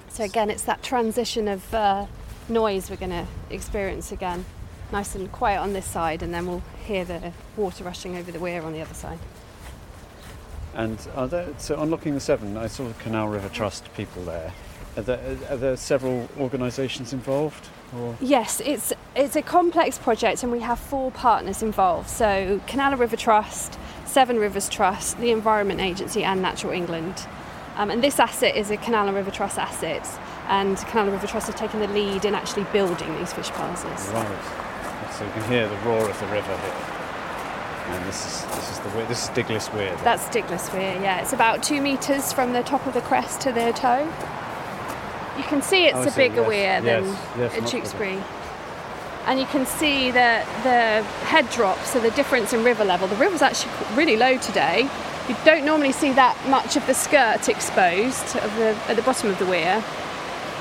[0.09, 2.07] So again, it's that transition of uh,
[2.49, 4.45] noise we're going to experience again.
[4.93, 8.41] Nice and quiet on this side, and then we'll hear the water rushing over the
[8.41, 9.19] weir on the other side.
[10.75, 14.53] And are there, so unlocking the Severn, I saw the Canal River Trust people there.
[14.97, 17.69] Are there, are there several organisations involved?
[17.97, 22.09] Or Yes, it's it's a complex project, and we have four partners involved.
[22.09, 27.27] So Canal River Trust, Severn Rivers Trust, the Environment Agency, and Natural England.
[27.77, 30.07] Um, and this asset is a Canal and River Trust asset,
[30.49, 34.13] and Canal and River Trust have taken the lead in actually building these fish passes.
[34.13, 35.13] right.
[35.13, 37.00] So you can hear the roar of the river here.
[37.91, 39.97] And this is this is the weir- this is Diglis Weir.
[40.05, 41.21] That's Diglis Weir, yeah.
[41.21, 44.09] It's about two metres from the top of the crest to the toe.
[45.37, 48.23] You can see it's Oh, a see, bigger yes, weir than yes, yes, Tewkesbury.
[49.27, 53.07] And you can see the, the head drop, so the difference in river level.
[53.09, 54.89] The river's actually really low today.
[55.29, 59.31] You don't normally see that much of the skirt exposed of the, at the bottom
[59.31, 59.83] of the weir.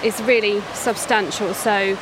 [0.03, 1.97] It's really substantial, so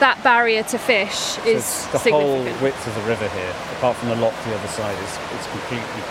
[0.00, 4.08] that barrier to fish So is the whole width of the river here, apart from
[4.10, 6.02] the lock the other side, is it's completely.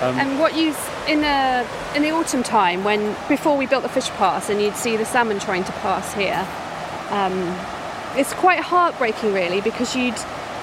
[0.00, 0.74] Um, And what you
[1.06, 4.76] in the in the autumn time, when before we built the fish pass, and you'd
[4.76, 6.46] see the salmon trying to pass here,
[7.10, 7.56] um,
[8.16, 10.18] it's quite heartbreaking, really, because you'd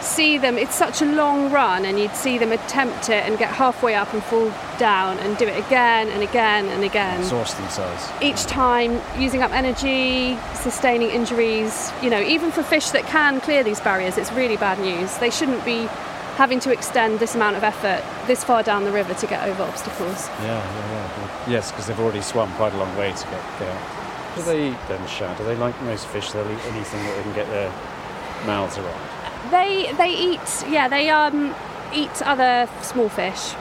[0.08, 0.58] see them.
[0.58, 4.14] It's such a long run, and you'd see them attempt it and get halfway up
[4.14, 7.20] and fall down, and do it again and again and again.
[7.20, 8.10] exhaust themselves.
[8.22, 11.92] Each time using up energy, sustaining injuries.
[12.02, 15.18] You know, even for fish that can clear these barriers, it's really bad news.
[15.18, 15.88] They shouldn't be
[16.38, 19.64] having to extend this amount of effort this far down the river to get over
[19.64, 20.28] obstacles.
[20.42, 21.48] Yeah, yeah, yeah.
[21.50, 23.82] Yes, because they've already swum quite a long way to get there.
[24.36, 25.36] Do they eat then, shad?
[25.38, 26.32] Do they like most fish?
[26.32, 27.72] They'll eat anything that they can get their
[28.46, 29.17] mouths around.
[29.52, 31.56] They they eat yeah they um
[31.94, 33.54] eat other small fish.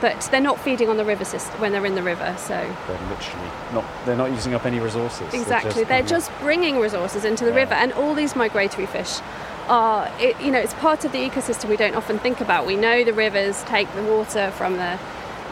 [0.00, 2.34] but they're not feeding on the river system when they're in the river.
[2.36, 2.54] So
[2.88, 3.84] They're literally not.
[4.04, 5.30] They're not using up any resources.
[5.30, 7.56] They're exactly, they're just bringing resources into the Yeah.
[7.62, 9.20] river, and all these migratory fish
[9.68, 12.66] are, it, you know, it's part of the ecosystem we don't often think about.
[12.66, 14.98] We know the rivers take the water from the,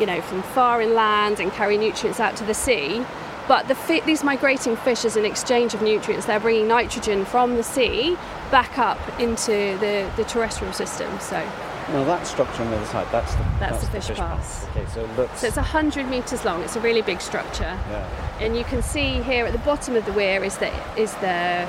[0.00, 3.04] you know, from far inland and carry nutrients out to the sea.
[3.50, 7.56] But the fi- these migrating fish, as an exchange of nutrients, they're bringing nitrogen from
[7.56, 8.16] the sea
[8.52, 11.18] back up into the, the terrestrial system.
[11.18, 11.44] So,
[11.90, 13.08] No, that structure on the other side.
[13.10, 13.42] That's the.
[13.58, 14.68] That's the fish pass.
[14.68, 15.40] Okay, so it looks.
[15.40, 16.62] so it's 100 metres long.
[16.62, 17.76] It's a really big structure.
[17.90, 18.36] yeah.
[18.38, 21.68] and you can see here at the bottom of the weir is the is the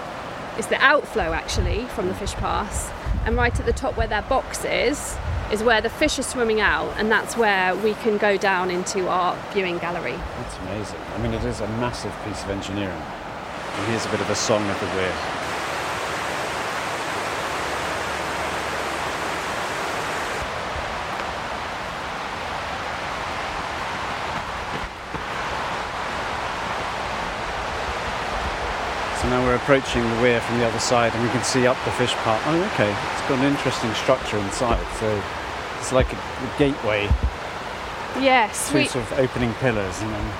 [0.60, 2.92] is the outflow actually from the fish pass
[3.26, 5.18] and right at the top where that box is
[5.52, 9.10] is where the fish are swimming out and that's where we can go down into
[9.10, 11.00] our viewing gallery That's amazing.
[11.14, 12.90] I mean, it is a massive piece of engineering.
[12.92, 15.12] And here's a bit of a song of the weir.
[29.22, 31.78] So now we're approaching the weir from the other side and we can see up
[31.84, 32.42] the fish part.
[32.46, 32.90] Oh, okay.
[32.90, 34.86] It's got an interesting structure inside.
[35.00, 35.22] So
[35.82, 37.04] it's like a, a gateway,
[38.20, 40.34] yes two we, sort of opening pillars and then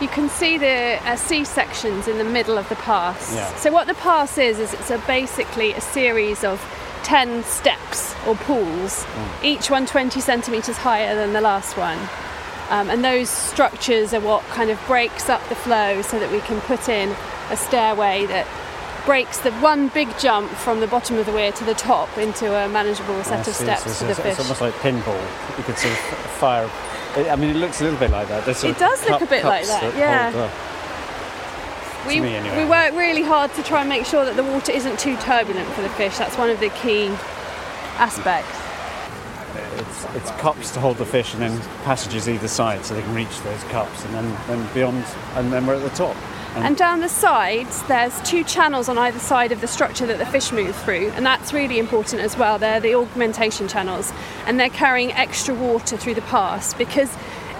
[0.00, 3.34] you can see the uh, C sections in the middle of the pass.
[3.34, 3.54] Yeah.
[3.54, 6.60] so what the pass is is it's a basically a series of
[7.04, 9.06] 10 steps or pools
[9.42, 11.98] each one 20 centimetres higher than the last one.
[12.70, 16.40] Um, and those structures are what kind of breaks up the flow so that we
[16.40, 17.14] can put in
[17.50, 18.46] a stairway that
[19.04, 22.46] breaks the one big jump from the bottom of the weir to the top into
[22.54, 24.32] a manageable set I of see, steps it's, for the it's- fish.
[24.32, 25.58] It's almost like pinball.
[25.58, 25.98] You could sort of
[26.38, 26.70] fire.
[27.30, 28.48] I mean, it looks a little bit like that.
[28.64, 30.32] It does look a bit like cups that, yeah.
[30.34, 32.64] uh, we, anyway.
[32.64, 35.68] we work really hard to try and make sure that the water isn't too turbulent
[35.70, 36.16] for the fish.
[36.16, 37.08] That's one of the key
[37.98, 38.48] aspects.
[39.78, 43.14] it's, it's cups to hold the fish, and then passages either side, so they can
[43.14, 46.16] reach those cups, and then, then beyond, and then we're at the top.
[46.54, 50.26] And down the sides, there's two channels on either side of the structure that the
[50.26, 52.58] fish move through, and that's really important as well.
[52.58, 54.12] They're the augmentation channels,
[54.46, 57.10] and they're carrying extra water through the pass because.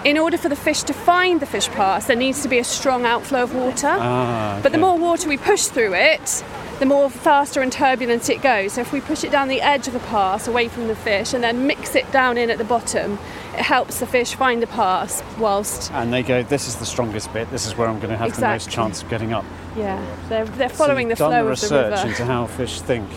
[0.05, 2.63] In order for the fish to find the fish pass, there needs to be a
[2.65, 3.87] strong outflow of water.
[3.87, 6.43] Ah, But the more water we push through it,
[6.79, 8.73] the more faster and turbulent it goes.
[8.73, 11.33] So if we push it down the edge of the pass away from the fish
[11.33, 13.17] and then mix it down in at the bottom,
[13.53, 17.31] it helps the fish find a pass whilst And they go, this is the strongest
[17.33, 17.49] bit.
[17.51, 19.45] This is where I'm going to have the most chance of getting up.
[19.77, 23.07] yeah, they're, they're following you've the flow the of the research into how fish think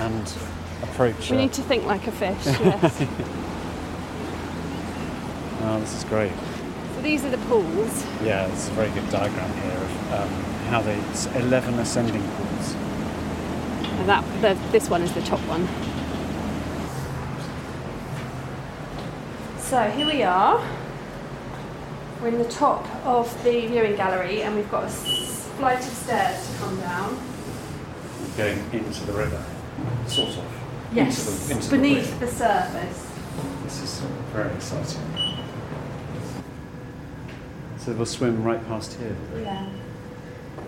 [0.00, 0.32] and
[0.82, 1.30] approach.
[1.30, 3.06] We uh, need to think like a fish, yes.
[5.62, 6.32] oh, this is great.
[6.94, 8.04] so these are the pools.
[8.22, 10.28] Yeah, it's a very good diagram here of um,
[10.68, 12.74] how they it's 11 ascending pools.
[13.98, 15.66] And that the, this one is the top one.
[19.66, 20.64] So here we are.
[22.20, 26.46] We're in the top of the viewing gallery and we've got a flight of stairs
[26.48, 27.18] to come down.
[28.36, 29.44] Going into the river,
[30.06, 30.44] sort of.
[30.92, 32.26] Yes, Into the, into beneath river.
[32.26, 33.12] the surface.
[33.64, 34.00] This is
[34.32, 35.02] very exciting.
[37.78, 39.16] So we'll swim right past here.
[39.42, 39.68] Yeah.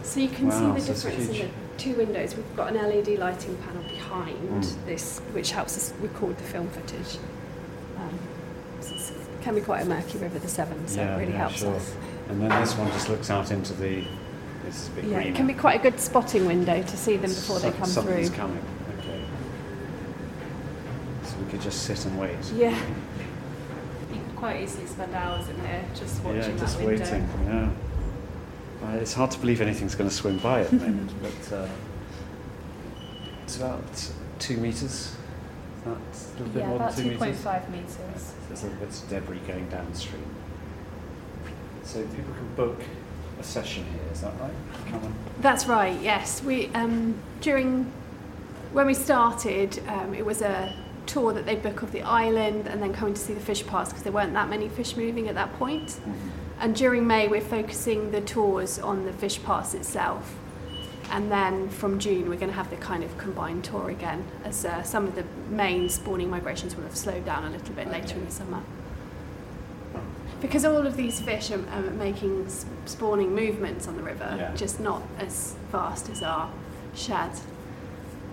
[0.02, 2.34] So you can Wow, see the difference in the two windows.
[2.37, 4.87] We've got an LED lighting panel behind Mm.
[4.87, 7.18] this, which helps us record the film footage.
[7.96, 8.18] Um,
[8.80, 11.32] so it's- it can be quite a murky river, the Severn, so Yeah, it really
[11.32, 11.74] yeah, helps sure.
[11.74, 11.94] us.
[12.28, 14.04] And then this one just looks out into the.
[14.64, 15.30] This is a bit Yeah, greener.
[15.30, 17.88] it can be quite a good spotting window to see them before they Some- come
[17.88, 18.37] something's through.
[18.37, 18.62] coming.
[18.98, 19.24] Okay.
[21.24, 22.37] So we could just sit and wait.
[22.54, 22.78] Yeah.
[24.12, 27.02] You could quite easily spend hours in here just watching yeah, just window.
[27.04, 27.28] waiting.
[27.46, 28.87] Yeah.
[28.87, 31.68] Uh, it's hard to believe anything's going to swim by at the moment, but uh,
[33.44, 33.82] it's about
[34.38, 35.14] two meters.
[35.94, 37.44] That's a bit Yeah, more about than two meters.
[37.44, 38.35] 2.5 metres.
[38.48, 40.24] There's a little bit of debris going downstream.
[41.85, 42.81] So people can book
[43.40, 44.12] a session here.
[44.12, 44.53] Is that right?
[44.88, 45.14] Come on.
[45.40, 45.98] That's right.
[46.01, 47.90] Yes, we um, during
[48.72, 50.74] when we started, um, it was a
[51.07, 53.88] tour that they book of the island and then coming to see the fish pass
[53.88, 55.98] because there weren't that many fish moving at that point.
[56.61, 60.34] And during May, we're focusing the tours on the fish pass itself.
[61.11, 64.64] And then from June, we're going to have the kind of combined tour again, as
[64.64, 68.16] uh, some of the main spawning migrations will have slowed down a little bit later
[68.16, 68.62] in the summer.
[70.40, 72.46] Because all of these fish are, are making
[72.84, 74.54] spawning movements on the river, Yeah.
[74.54, 76.50] just not as fast as our
[76.94, 77.32] shad.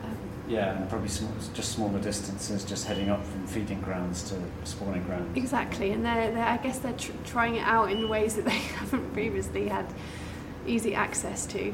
[0.04, 0.16] Um,
[0.48, 5.04] Yeah, and probably small, just smaller distances, just heading up from feeding grounds to spawning
[5.04, 5.36] grounds.
[5.36, 8.52] Exactly, and they're, they're I guess they're tr- trying it out in ways that they
[8.80, 9.86] haven't previously had
[10.68, 11.74] easy access to.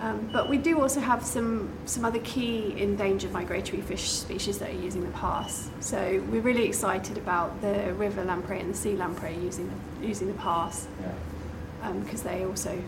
[0.00, 4.70] Um, but we do also have some, some other key endangered migratory fish species that
[4.70, 5.70] are using the pass.
[5.80, 9.68] So we're really excited about the river lamprey and the sea lamprey using
[10.00, 11.92] the, using the pass Yeah.
[12.04, 12.80] because they also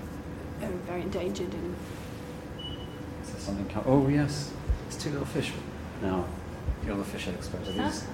[0.62, 1.74] are very endangered and
[3.24, 3.68] Is there something?
[3.68, 4.52] Co- oh yes,
[4.86, 5.52] it's two little fish.
[6.02, 6.26] Now,
[6.86, 7.61] you're the fish expert.
[7.66, 8.04] Are these?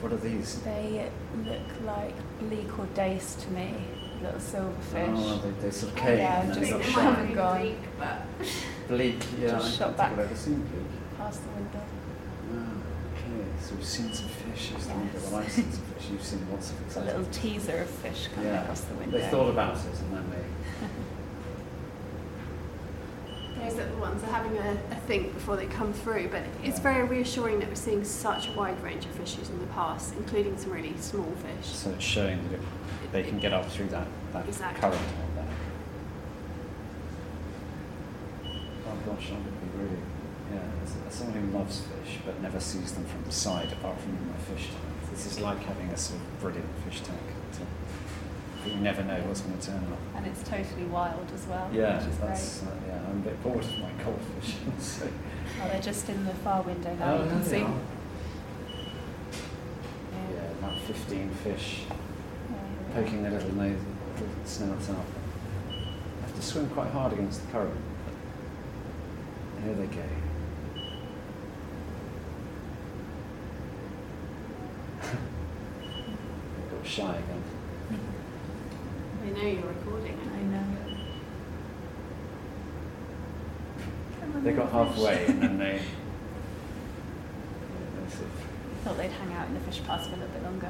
[0.00, 0.60] What are these?
[0.62, 1.10] They
[1.44, 3.74] look like bleak or dace to me,
[4.22, 5.14] little silverfish.
[5.16, 7.16] Oh, they, they sort of came Yeah, and just they got They shot.
[7.16, 7.76] haven't gone.
[8.88, 9.48] Bleak, yeah.
[9.50, 10.08] Just I shot back.
[10.08, 11.18] think I've ever seen bleak.
[11.18, 11.80] Past the window.
[12.52, 12.56] Ah,
[13.14, 14.72] okay, so we've seen some fish.
[14.76, 15.10] Is the window.
[15.14, 15.30] Yes.
[15.30, 16.08] Well, I've seen some fish.
[16.10, 18.62] You've seen lots of It's a little teaser of fish coming yeah.
[18.62, 19.18] across the window.
[19.18, 20.86] They thought about it and then they.
[23.76, 26.28] those the ones are having a, a think before they come through.
[26.28, 29.66] But it's very reassuring that we're seeing such a wide range of fish in the
[29.66, 31.66] past, including some really small fish.
[31.66, 32.60] So it's showing that it,
[33.12, 34.80] they can get up through that, that Exactly.
[34.80, 35.44] current out there.
[38.86, 39.96] Oh gosh, I would be really,
[40.52, 43.98] yeah, as, as someone who loves fish but never sees them from the side apart
[44.00, 47.20] from in my fish tank, this is like having a sort of brilliant fish tank.
[47.52, 47.60] To,
[48.66, 49.98] you never know what's going to turn up.
[50.16, 53.78] And it's totally wild as well, Yeah, that's, uh, yeah, I'm a bit bored of
[53.78, 54.56] my goldfish.
[54.78, 55.08] so.
[55.60, 57.58] Oh, they're just in the far window now, Oh, you can see.
[57.58, 57.74] Yeah.
[60.34, 63.04] Yeah, about 15 fish Yeah, here we are.
[63.04, 63.80] poking their little nose,
[64.14, 64.96] little snouts out.
[65.68, 67.80] I have to swim quite hard against the current.
[69.64, 70.02] Here they go.
[76.70, 77.41] got shy again.
[79.42, 80.16] They know you're recording.
[80.32, 80.64] I know.
[84.42, 85.74] They got halfway and then they.
[85.74, 85.80] yeah,
[88.04, 88.30] they sort of-
[88.84, 90.68] Thought they'd hang out in the fish pass for a little bit longer.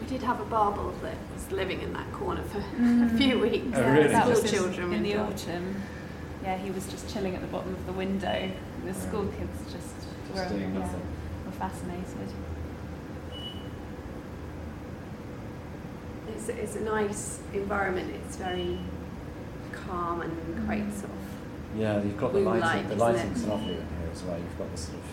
[0.00, 3.18] We did have a barbel that was living in that corner for a Mm.
[3.18, 3.66] few weeks.
[3.76, 4.08] Oh, really?
[4.08, 5.26] That was School in- children in the window.
[5.26, 5.76] autumn.
[6.42, 8.50] Yeah, he was just chilling at the bottom of the window.
[8.86, 9.94] The school kids just,
[10.34, 10.88] Just doing yeah,
[11.44, 12.32] were fascinated.
[16.38, 18.14] It's, it's a nice environment.
[18.14, 18.78] It's very
[19.72, 20.92] calm and quite Mm.
[20.92, 21.18] sort of.
[21.76, 22.88] Yeah, you've got the Moonlight, lighting.
[22.88, 23.12] The isn't it?
[23.16, 24.38] lighting's lovely in here as well.
[24.38, 25.04] You've got the sort of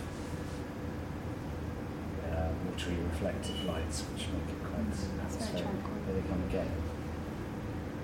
[2.32, 5.64] uh, watery reflective lights, which make it quite It's very atmospheric.
[5.66, 5.96] tranquil.
[6.06, 6.70] Here they come again.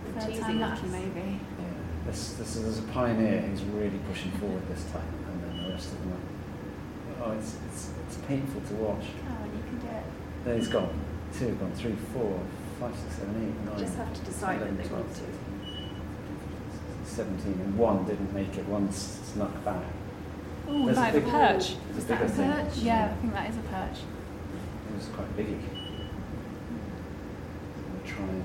[0.04, 1.40] They're Third time lucky, maybe.
[1.62, 5.70] Yeah, this, this there's a pioneer who's really pushing forward this time, and then the
[5.74, 7.24] rest of them are.
[7.24, 9.06] Oh, it's, it's, it's painful to watch.
[9.30, 10.04] Oh, and you can do it.
[10.44, 10.90] There he's gone.
[11.38, 11.72] Two gone.
[11.76, 12.40] Three, four,
[12.82, 13.80] five, six, seven, eight, nine.
[13.80, 15.22] Just have to decide when 11, they 12, want to.
[17.06, 18.66] 17, and one didn't make it.
[18.68, 19.84] One snuck back.
[20.68, 21.76] Oh, There's a might have a perch.
[21.98, 22.52] Is that bigger a thing.
[22.52, 22.78] perch?
[22.78, 24.00] Yeah, I think that is a perch.
[24.00, 25.60] It was quite biggy.
[27.94, 28.44] We're trying.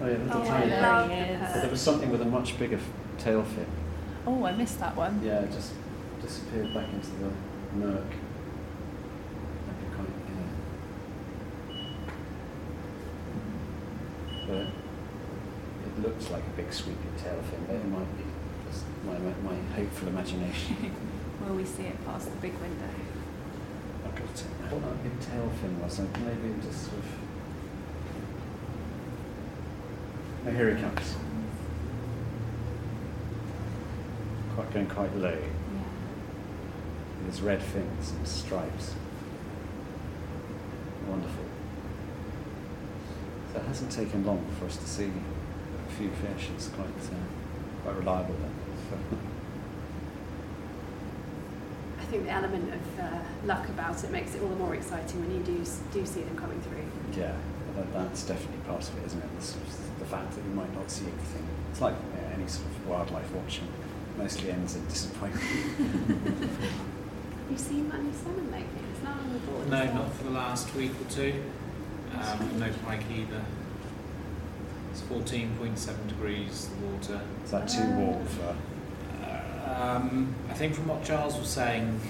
[0.00, 0.64] Oh yeah, little Oh, tiny.
[0.64, 1.16] I There love he.
[1.52, 2.88] But there was something with a much bigger f-
[3.18, 3.66] tail fin.
[4.26, 5.20] Oh, I missed that one.
[5.24, 5.72] Yeah, it just
[6.22, 7.30] disappeared back into the
[7.76, 8.04] murk.
[9.66, 10.08] That'd be quite,
[14.48, 14.64] yeah.
[14.64, 14.66] But
[16.26, 18.24] it looks like a big sweeping tail fin, but it might be
[18.70, 20.92] just my, my, my hopeful imagination.
[21.46, 22.88] Will we see it past the big window?
[24.04, 26.98] I got to I thought that big tail fin was, like maybe it just sort
[26.98, 27.04] of.
[30.46, 31.16] Oh, here he comes.
[34.54, 35.30] Quite going quite low.
[35.30, 35.38] Yeah.
[37.18, 38.94] with his red fins and stripes.
[41.06, 41.44] Wonderful.
[43.52, 45.12] So it hasn't taken long for us to see
[45.96, 46.48] few fish.
[46.54, 48.52] It's quite uh, quite reliable then.
[51.98, 55.20] I think the element of uh, luck about it makes it all the more exciting
[55.20, 56.84] when you do do see them coming through.
[57.20, 57.34] yeah,
[57.74, 59.40] that, that's definitely part of it, isn't it?
[59.40, 61.46] The, the fact that you might not see everything.
[61.70, 63.68] It's like uh, any sort of wildlife watching.
[64.18, 65.42] Mostly ends in disappointment.
[65.42, 68.68] Have you seen many salmon lately?
[68.94, 69.68] It's not on the board.
[69.68, 71.42] No, not for the last week or two.
[72.14, 73.44] Um, no pike either.
[75.10, 77.20] It's 14.7 degrees, the water.
[77.44, 78.56] Is that too warm for?
[79.70, 82.00] Um, I think from what Charles was saying,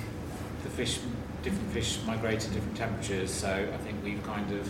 [0.63, 0.99] the fish,
[1.43, 4.69] different fish migrate at different temperatures, so I think we've kind of,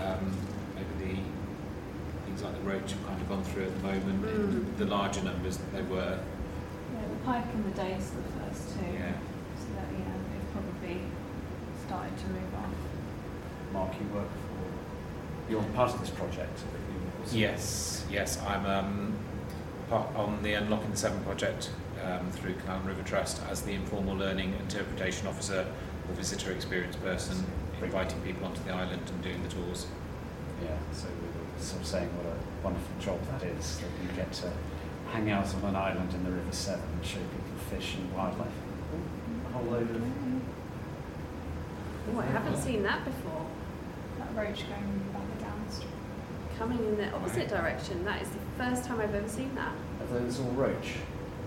[0.00, 0.36] um,
[0.74, 4.64] maybe the things like the roach have kind of gone through at the moment, in
[4.64, 4.78] Mm.
[4.78, 6.18] the larger numbers that they were.
[6.18, 8.86] Yeah, the pike and the dace were the first two.
[8.92, 9.12] Yeah.
[9.60, 11.00] So that, yeah, they've probably
[11.86, 12.70] started to move on.
[13.72, 14.43] Mark, you work for.
[15.48, 16.60] You're part of this project.
[16.72, 19.12] but you also- Yes, yes, I'm um,
[19.88, 21.70] part on the Unlocking the Severn project
[22.04, 25.66] um, through Canal and River Trust as the informal learning interpretation officer
[26.08, 27.44] or visitor experience person,
[27.82, 29.86] inviting people onto the island and doing the tours.
[30.62, 34.08] Yeah, so we were sort of saying what a wonderful job that is, that you
[34.16, 34.50] get to
[35.12, 38.48] hang out on an island in the River Severn and show people fish and wildlife.
[39.48, 40.02] A whole load of
[42.14, 43.46] Oh, I haven't seen that before.
[44.18, 45.03] That roach going back downstream.
[46.58, 48.04] Coming in the opposite direction.
[48.04, 49.72] That is the first time I've ever seen that.
[50.00, 50.94] Are those all roach?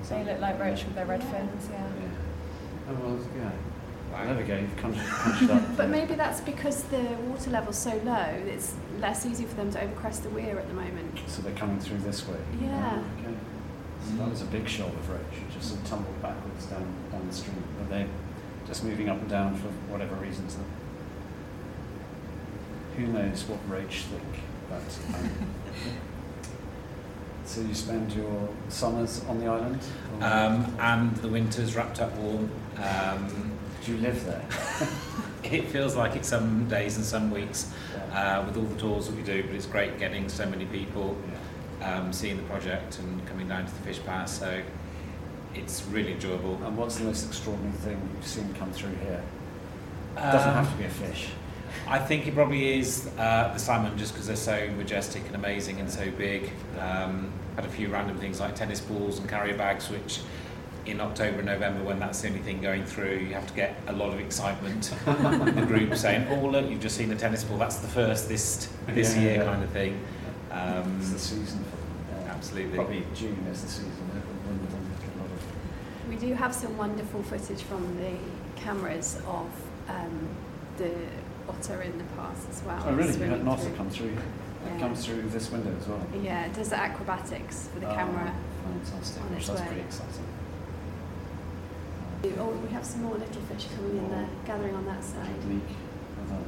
[0.09, 1.79] They look like roach with their red fins, yeah.
[1.79, 2.89] Yeah.
[2.89, 3.51] Oh well, there we go.
[4.25, 4.57] There we go.
[4.57, 5.77] You've punched, punched up.
[5.77, 9.79] But maybe that's because the water level's so low, it's less easy for them to
[9.79, 11.19] overcrest the weir at the moment.
[11.27, 12.37] So they're coming through this way.
[12.61, 13.03] Yeah.
[13.03, 13.35] Oh, okay.
[14.05, 15.19] So that was a big shoal of roach.
[15.33, 17.61] It just sort of tumbled backwards down down the stream.
[17.81, 18.07] Are they
[18.65, 20.55] just moving up and down for whatever reasons?
[20.55, 20.65] That
[22.95, 24.23] who knows what roach think?
[24.70, 24.82] But
[25.15, 25.30] um,
[27.45, 29.80] so you spend your summers on the island.
[30.22, 32.49] Um, and the winter's wrapped up warm.
[32.78, 33.51] Um,
[33.86, 34.45] Do you live there?
[35.43, 37.72] it feels like it some days and some weeks
[38.11, 41.15] uh, with all the tours that we do, but it's great getting so many people
[41.82, 44.38] um, seeing the project and coming down to the fish pass.
[44.38, 44.61] So
[45.55, 46.55] it's really enjoyable.
[46.65, 49.24] And what's the most extraordinary thing you've seen come through here?
[50.18, 51.30] It doesn't have Um, to be a fish.
[51.88, 55.80] I think it probably is uh, the salmon, just because they're so majestic and amazing
[55.80, 56.51] and so big.
[56.80, 60.20] Um, had a few random things like tennis balls and carrier bags, which
[60.86, 63.76] in October and November, when that's the only thing going through, you have to get
[63.88, 67.43] a lot of excitement in the group saying, "Oh look, you've just seen the tennis
[67.43, 67.57] ball.
[67.57, 69.43] That's the first this this Yeah, year," yeah.
[69.45, 69.99] kind of thing.
[70.51, 71.76] Um, it's the season for
[72.15, 72.22] them.
[72.26, 72.34] yeah.
[72.34, 72.76] absolutely.
[72.76, 73.91] Probably June is the season.
[74.45, 78.13] When when we get a lot of We do have some wonderful footage from the
[78.61, 79.49] cameras of
[79.89, 80.28] um,
[80.78, 80.91] the
[81.49, 82.81] otter in the past as well.
[82.85, 83.09] Oh, really?
[83.09, 84.11] It's You had an otter through- come through?
[84.65, 84.75] Yeah.
[84.75, 86.01] It comes through this window as well?
[86.21, 88.33] Yeah, it does the acrobatics for the Oh, camera.
[88.65, 89.23] Fantastic.
[89.23, 89.67] on its that's way.
[89.67, 90.23] pretty exciting.
[92.39, 95.39] Oh, we have some more little fish coming in there, gathering on that side.
[95.47, 95.61] Bleak.
[96.29, 96.39] Well.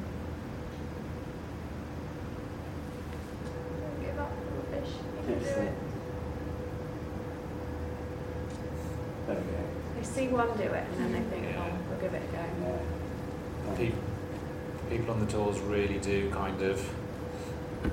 [3.79, 4.93] Don't give up, little fish.
[4.95, 5.73] You can Yes, do it.
[9.27, 9.63] There we go.
[9.95, 11.61] They see one do it and then they think, Yeah.
[11.63, 12.43] oh, we'll give it a go.
[13.79, 13.91] Yeah.
[14.89, 16.81] People, people on the tours really do kind of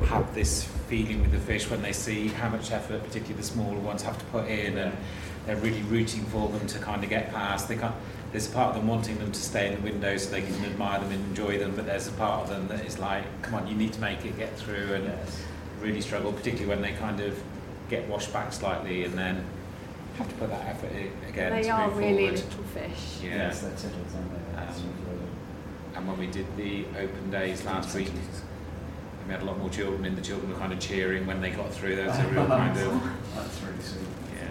[0.08, 3.78] have this feeling with the fish when they see how much effort, particularly the smaller
[3.78, 4.96] ones, have to put in, and
[5.46, 7.68] they're really rooting for them to kind of get past.
[7.68, 7.94] They can't.
[8.32, 10.54] There's a part of them wanting them to stay in the window so they can
[10.64, 13.54] admire them and enjoy them, but there's a part of them that is like, come
[13.54, 15.42] on, you need to make it get through, and Yes.
[15.80, 17.40] really struggle, particularly when they kind of
[17.88, 19.44] get washed back slightly and then
[20.18, 22.34] have to put that effort in again they to are move really forward.
[22.34, 23.18] little fish.
[23.22, 23.36] Yeah.
[23.36, 24.56] Yes, they're tittles, aren't they?
[24.56, 25.15] That's Um, really-
[25.96, 28.10] And when we did the open days last week,
[29.26, 30.14] we had a lot more children in.
[30.14, 31.96] The children were kind of cheering when they got through.
[31.96, 34.06] There was a real kind of That's really sweet.
[34.36, 34.48] yeah.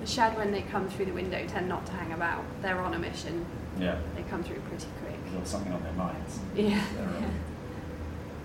[0.00, 2.44] The shad, when they come through the window, tend not to hang about.
[2.62, 3.46] They're on a mission.
[3.80, 3.98] Yeah.
[4.14, 5.16] They come through pretty quick.
[5.24, 6.38] There's got something on their minds.
[6.54, 6.84] Yeah.
[7.00, 7.28] Um, yeah.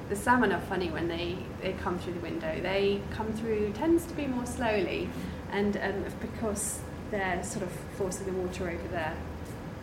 [0.09, 2.59] The salmon are funny when they, they come through the window.
[2.61, 5.07] They come through, tends to be more slowly,
[5.53, 9.15] and um, because they're sort of forcing the water over their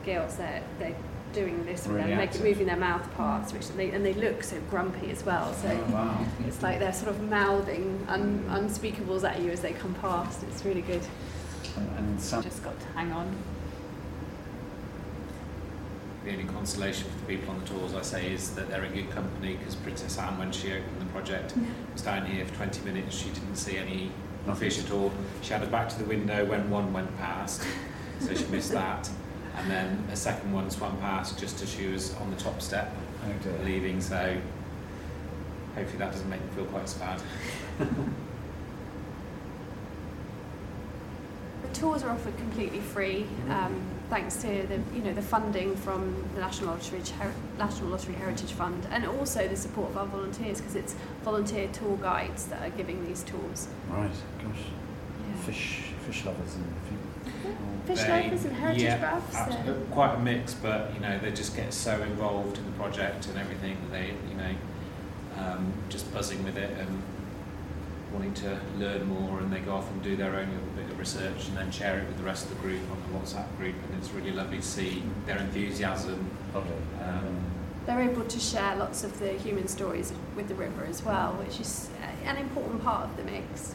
[0.09, 0.97] gills, they're, they're
[1.35, 4.43] doing this with Really them, make, moving their mouth parts, which they, and they look
[4.43, 5.53] so grumpy as well.
[5.53, 6.27] So Oh, wow.
[6.47, 10.43] it's like they're sort of mouthing un, unspeakables at you as they come past.
[10.45, 11.03] It's really good.
[11.77, 13.31] And, and some, Just got to hang on.
[16.25, 18.95] The only consolation for the people on the tours, I say, is that they're in
[18.95, 21.55] good company because Princess Anne, when she opened the project,
[21.93, 23.17] was down here for 20 minutes.
[23.17, 24.11] She didn't see any
[24.57, 25.13] fish at all.
[25.43, 27.63] She had her back to the window when one went past,
[28.21, 29.09] so she missed that.
[29.59, 32.93] And then a second one swam past just as she was on the top step
[33.25, 33.59] oh dear.
[33.65, 34.37] leaving, so
[35.75, 37.21] hopefully that doesn't make me feel quite so bad.
[41.63, 43.79] The tours are offered completely free, um,
[44.09, 48.53] thanks to the you know the funding from the National Lottery, Her- National Lottery Heritage
[48.53, 50.95] Fund, and also the support of our volunteers because it's
[51.25, 53.69] volunteer tour guides that are giving these tours.
[53.91, 54.11] Right,
[54.43, 54.63] gosh.
[55.45, 56.98] Fish, fish lovers and people.
[57.87, 59.35] Fish They- lovers and heritage yeah, buffs.
[59.35, 62.73] abs- uh, quite a mix, but you know they just get so involved in the
[62.73, 64.55] project and everything that they you know
[65.39, 67.03] um, just buzzing with it and
[68.13, 70.99] wanting to learn more, and they go off and do their own little bit of
[70.99, 73.75] research and then share it with the rest of the group on the WhatsApp group,
[73.91, 76.31] and it's really lovely to see their enthusiasm.
[76.55, 77.39] Um,
[77.87, 81.59] they're able to share lots of the human stories with the river as well, which
[81.61, 83.75] is uh, an important part of the mix.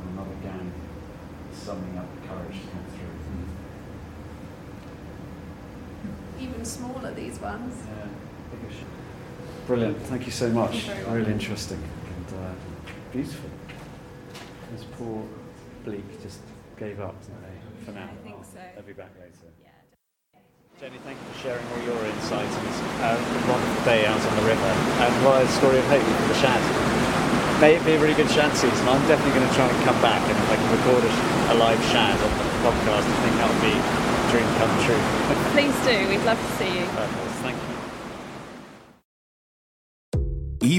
[0.00, 0.72] and another gang
[1.52, 3.13] summing up the courage to come through.
[6.64, 7.76] Even smaller, these ones.
[7.76, 8.08] Yeah.
[9.66, 10.88] Brilliant, thank you so much.
[10.88, 12.56] You're very really interesting and uh,
[13.12, 13.50] beautiful.
[14.72, 15.28] This poor
[15.84, 16.40] Bleak just
[16.80, 18.08] gave up, didn't they, for now?
[18.08, 18.64] I think so.
[18.76, 19.52] They'll be back later.
[20.80, 22.66] Jenny, thank you for sharing all your insights and
[23.04, 24.72] uh, a wonderful day out on the river.
[25.04, 26.60] And what a story of hope for the shad.
[27.60, 28.88] may it be a really good shad season.
[28.88, 31.12] I'm definitely going to try and come back and if I can record a,
[31.52, 34.03] a live shad on the podcast, I think that would be a
[34.34, 35.00] dream come true.
[35.52, 36.08] Please do.
[36.08, 36.84] We'd love to see you.
[36.86, 37.30] Perfect.
[37.44, 37.62] Thank you.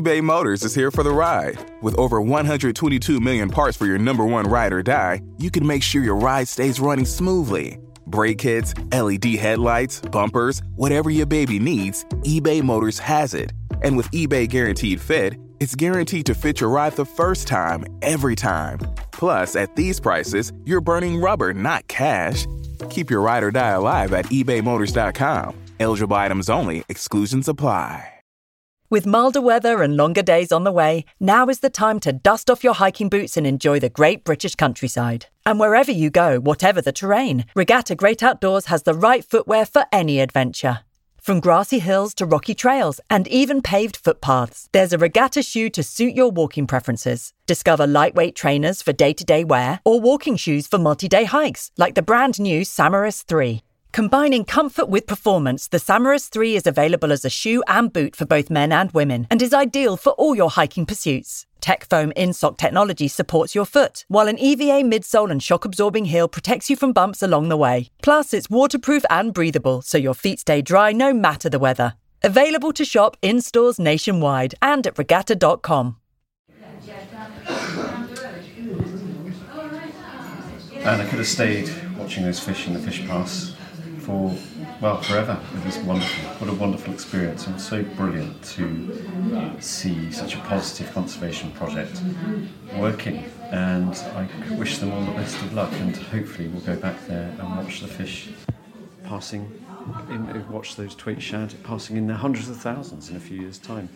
[0.01, 1.57] eBay Motors is here for the ride.
[1.81, 5.83] With over 122 million parts for your number one ride or die, you can make
[5.83, 7.79] sure your ride stays running smoothly.
[8.07, 13.53] Brake kits, LED headlights, bumpers, whatever your baby needs, eBay Motors has it.
[13.83, 18.35] And with eBay Guaranteed Fit, it's guaranteed to fit your ride the first time, every
[18.35, 18.79] time.
[19.11, 22.45] Plus, at these prices, you're burning rubber, not cash.
[22.89, 25.55] Keep your ride or die alive at ebaymotors.com.
[25.79, 28.09] Eligible items only, exclusions apply.
[28.87, 32.51] With milder weather and longer days on the way, now is the time to dust
[32.51, 35.25] off your hiking boots and enjoy the great British countryside.
[35.43, 39.85] And wherever you go, whatever the terrain, Regatta Great Outdoors has the right footwear for
[39.91, 40.81] any adventure.
[41.25, 45.81] From grassy hills to rocky trails and even paved footpaths, there's a regatta shoe to
[45.81, 47.33] suit your walking preferences.
[47.47, 51.71] Discover lightweight trainers for day to day wear or walking shoes for multi day hikes,
[51.77, 53.63] like the brand new Samaris 3.
[53.91, 58.25] Combining comfort with performance, the Samaris 3 is available as a shoe and boot for
[58.27, 61.47] both men and women and is ideal for all your hiking pursuits.
[61.65, 66.69] Tech foam in-sock technology supports your foot, while an EVA midsole and shock-absorbing heel protects
[66.69, 67.89] you from bumps along the way.
[68.03, 71.95] Plus, it's waterproof and breathable, so your feet stay dry no matter the weather.
[72.21, 75.97] Available to shop in stores nationwide and at regatta.com.
[80.83, 83.55] And I could have stayed watching those fish in the fish pass
[84.01, 84.35] for,
[84.81, 85.39] well, forever.
[85.55, 86.29] It was wonderful.
[86.45, 87.47] What a wonderful experience.
[87.47, 92.01] And so brilliant to see such a positive conservation project
[92.77, 93.25] working.
[93.51, 95.71] And I wish them all the best of luck.
[95.73, 98.29] And hopefully we'll go back there and watch the fish
[99.05, 99.63] passing,
[100.09, 103.57] in, watch those twaite shad passing in their hundreds of thousands in a few years'
[103.59, 103.87] time.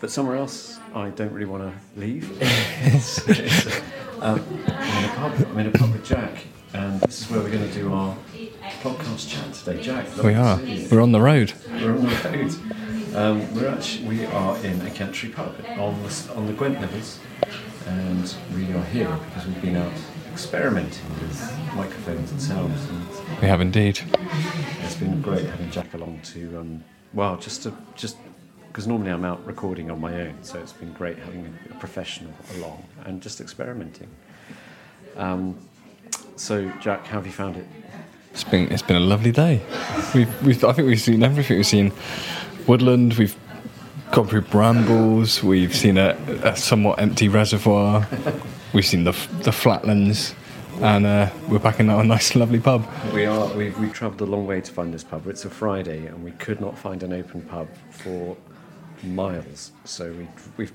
[0.00, 2.30] But somewhere else, I don't really want to leave.
[2.42, 3.80] It's- it's,
[4.20, 5.46] um, I'm in a pub.
[5.50, 6.44] I'm in a pub with Jack,
[6.74, 8.16] and this is where we're going to do our
[8.82, 9.80] podcast chat today.
[9.82, 10.58] Jack, We are.
[10.90, 11.52] We're on the road.
[11.70, 13.14] We're on the road.
[13.16, 17.20] Um, we're actually we are in a country pub on the on the Gwent levels,
[17.86, 19.92] and we are here because we've been out
[20.32, 23.06] experimenting with microphones and sounds, and
[23.40, 24.00] We have indeed.
[24.82, 28.16] it's been great having Jack along to um, well just to just
[28.66, 32.32] because normally I'm out recording on my own, so it's been great having a professional
[32.56, 34.08] along and just experimenting.
[35.16, 35.56] Um,
[36.36, 37.66] so Jack, how have you found it?
[38.32, 39.62] It's been it's been a lovely day.
[40.14, 41.56] We've, we've I think we've seen everything.
[41.56, 41.92] We've seen
[42.66, 43.14] woodland.
[43.14, 43.36] We've
[44.10, 45.42] gone through brambles.
[45.42, 48.06] We've seen a, a somewhat empty reservoir.
[48.72, 49.12] We've seen the
[49.42, 50.34] the flatlands,
[50.80, 52.84] and uh, we're back in our nice lovely pub.
[53.12, 53.46] We are.
[53.54, 55.28] We've, we've travelled a long way to find this pub.
[55.28, 58.36] It's a Friday, and we could not find an open pub for
[59.04, 59.70] miles.
[59.84, 60.72] So we, we've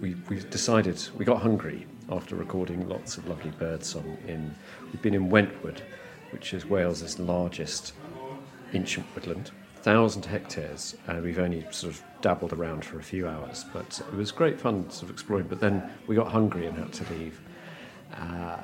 [0.00, 1.00] we, we've decided.
[1.16, 4.16] We got hungry after recording lots of lovely birdsong.
[4.26, 4.54] In
[4.92, 5.82] we've been in Wentwood,
[6.30, 7.92] which is Wales's largest
[8.74, 13.64] ancient woodland, thousand hectares, and we've only sort of dabbled around for a few hours.
[13.72, 15.46] But it was great fun sort of exploring.
[15.48, 17.40] But then we got hungry and had to leave.
[18.14, 18.58] Uh,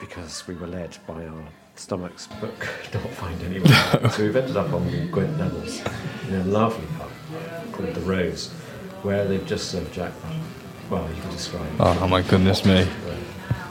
[0.00, 1.44] because we were led by our
[1.76, 4.10] stomachs but could not find anyone.
[4.10, 5.82] so we've ended up on the Gwent Levels
[6.28, 7.10] in a lovely pub
[7.72, 8.50] called The Rose,
[9.02, 10.32] where they've just served jackpot.
[10.90, 11.80] Well, you can describe it.
[11.80, 12.86] Oh, my goodness me!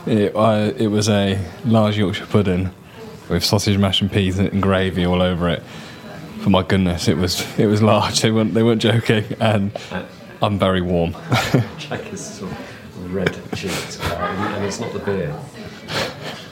[0.05, 2.71] It, uh, it was a large Yorkshire pudding
[3.29, 5.63] with sausage mash and peas and gravy all over it.
[6.41, 8.19] For my goodness, it was it was large.
[8.21, 9.71] They weren't they weren't joking, and
[10.41, 11.11] I'm very warm.
[11.77, 15.33] Jack is sort of red cheeked, uh, and, and it's not the beer.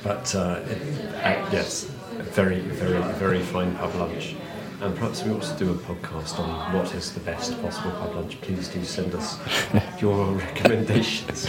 [0.03, 1.83] But uh, it, uh, yes,
[2.19, 4.35] very, very, very fine pub lunch.
[4.81, 8.15] And perhaps we ought to do a podcast on what is the best possible pub
[8.15, 8.41] lunch.
[8.41, 9.39] Please do send us
[10.01, 11.45] your recommendations.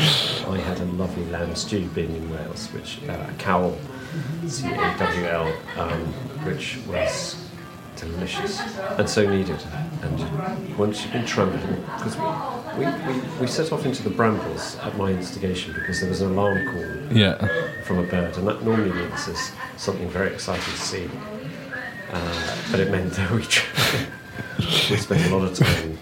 [0.46, 3.78] I had a lovely lamb stew being in Wales, which uh, Cawl,
[4.46, 6.00] C A W L, um,
[6.44, 7.42] which was
[7.96, 8.60] delicious
[8.98, 9.62] and so needed.
[10.02, 12.18] And once you've been tramping, because
[12.76, 16.20] we, we, we, we set off into the brambles at my instigation because there was
[16.20, 17.38] an alarm call yeah,
[17.84, 21.10] from a bird, and that normally means there's something very exciting to see.
[22.12, 23.38] Uh, but it meant that we,
[24.58, 25.98] we spent a lot of time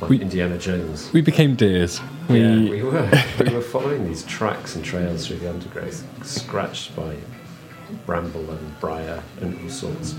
[0.00, 1.12] like We- Indiana Jones.
[1.12, 2.00] we became deers.
[2.28, 3.10] We, yeah, we were.
[3.40, 7.16] we were following these tracks and trails through the undergrowth, scratched by
[8.04, 10.16] bramble and briar and all sorts.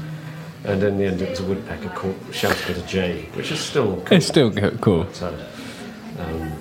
[0.63, 3.59] And in the end, it was a woodpecker caught, shouting at a jay, which is
[3.59, 4.17] still cool.
[4.17, 5.03] it's still cool.
[5.03, 5.33] But, uh,
[6.19, 6.51] um,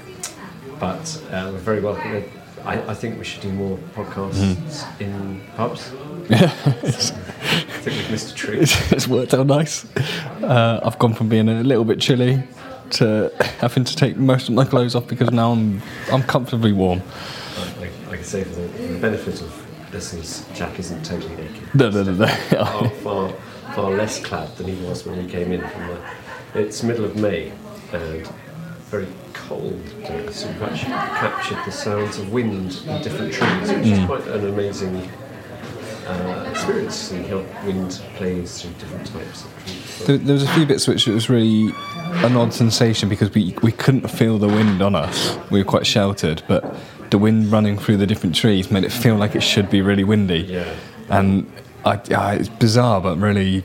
[0.79, 2.25] but uh, we're very welcome.
[2.64, 5.93] I, I think we should do more podcasts in pubs.
[6.31, 8.61] I think we've missed a.
[8.61, 9.85] It's, it's worked out nice.
[10.43, 12.43] Uh, I've gone from being a little bit chilly
[12.91, 17.03] to having to take most of my clothes off because now I'm I'm comfortably warm.
[17.81, 21.74] I, I can say for the, for the benefit of listeners, Jack isn't totally naked.
[21.74, 22.27] No, no, no, no.
[22.51, 23.33] far, far,
[23.74, 26.01] far less clad than he was when we came in from the.
[26.55, 27.53] It's middle of May
[27.93, 28.27] and
[28.87, 33.87] very cold day, so we've actually captured the sounds of wind in different trees, which
[33.87, 34.07] is Mm.
[34.07, 35.09] quite an amazing
[36.07, 40.07] uh, experience, seeing how wind plays through different types of trees.
[40.07, 41.73] There, there was a few bits which it was really
[42.25, 45.39] an odd sensation because we we couldn't feel the wind on us.
[45.51, 46.77] We were quite sheltered, but
[47.11, 50.05] the wind running through the different trees made it feel like it should be really
[50.05, 50.41] windy.
[50.41, 50.75] Yeah.
[51.09, 51.51] And
[51.85, 53.63] I, yeah, it's bizarre, but really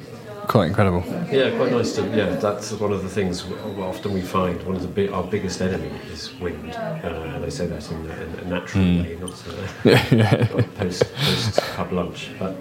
[0.52, 1.02] quite incredible.
[1.32, 2.02] Yeah, quite nice to.
[2.10, 3.46] Yeah, that's one of the things
[3.80, 4.62] often we find.
[4.64, 7.98] One of the big, our biggest enemy is wind, uh, and I say that in,
[8.12, 9.04] a- in a natural Mm.
[9.04, 9.52] way, not so
[9.86, 10.46] Yeah, yeah.
[10.78, 12.32] post post pub lunch.
[12.38, 12.56] But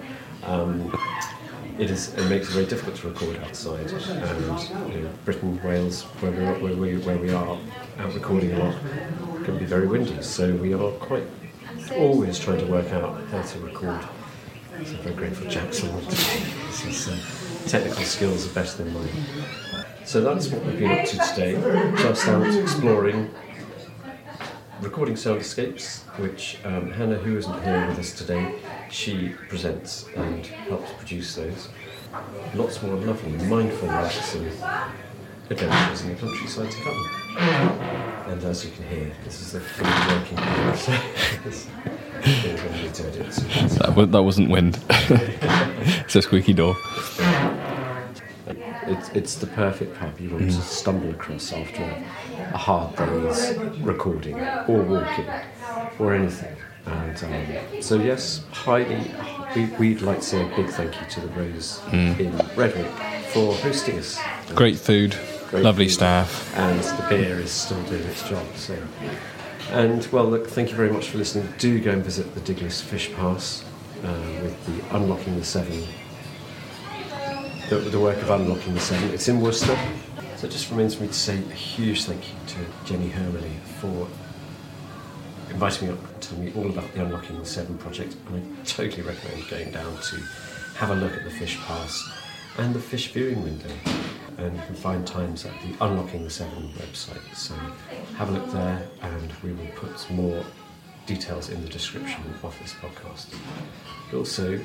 [0.45, 0.95] um,
[1.77, 6.03] it is it makes it very difficult to record outside, and you know, Britain, Wales,
[6.21, 7.57] where we are, where we where we are
[7.99, 8.75] out recording a lot,
[9.43, 10.21] can be very windy.
[10.21, 11.27] So we are quite
[11.97, 13.99] always trying to work out how to record.
[14.85, 15.89] So I'm very grateful Jackson.
[16.81, 17.17] His uh,
[17.67, 19.09] technical skills are better than mine.
[20.05, 21.53] So that's what we've been up to today.
[21.97, 23.33] Just out exploring,
[24.81, 28.59] recording soundscapes, which um, Hannah, who isn't here with us today,
[28.89, 31.69] she presents and helps produce those.
[32.55, 34.51] Lots more lovely, mindful, relaxing
[35.51, 37.07] adventures in the countryside to come.
[38.27, 41.67] And as you can hear, this is the fully working camera, so it's-
[42.23, 44.79] we're going to need to edit some- That, wa- that wasn't wind.
[44.89, 46.75] it's a squeaky door.
[48.87, 52.05] It's, it's the perfect pub you want to stumble across after a,
[52.53, 55.25] a hard day's recording or walking
[55.99, 56.55] or anything.
[56.85, 59.11] And um, so, yes, highly,
[59.55, 62.19] we, we'd like to say a big thank you to the Rose Mm.
[62.19, 62.91] in Redwick
[63.31, 64.19] for hosting us.
[64.55, 65.15] Great food,
[65.51, 65.93] Great lovely food.
[65.93, 66.57] staff.
[66.57, 68.45] And the beer is still doing its job.
[68.55, 68.81] So,
[69.71, 71.53] and well, look, thank you very much for listening.
[71.57, 73.65] Do go and visit the Diglis Fish Pass
[74.03, 74.07] uh,
[74.41, 75.83] with the Unlocking the Severn,
[77.69, 79.09] the, the work of Unlocking the Severn.
[79.09, 79.77] It's in Worcester.
[80.37, 83.59] So it just remains for me to say a huge thank you to Jenny Hermolle
[83.79, 84.07] for
[85.51, 88.15] inviting me up and telling me all about the Unlocking the Severn project.
[88.29, 90.15] And I totally recommend going down to
[90.77, 92.09] have a look at the Fish Pass
[92.57, 93.69] and the fish viewing window.
[94.41, 97.35] And you can find times at the Unlocking the Severn website.
[97.35, 97.53] So
[98.17, 100.43] have a look there, and we will put more
[101.05, 103.35] details in the description of this podcast.
[104.09, 104.59] But also,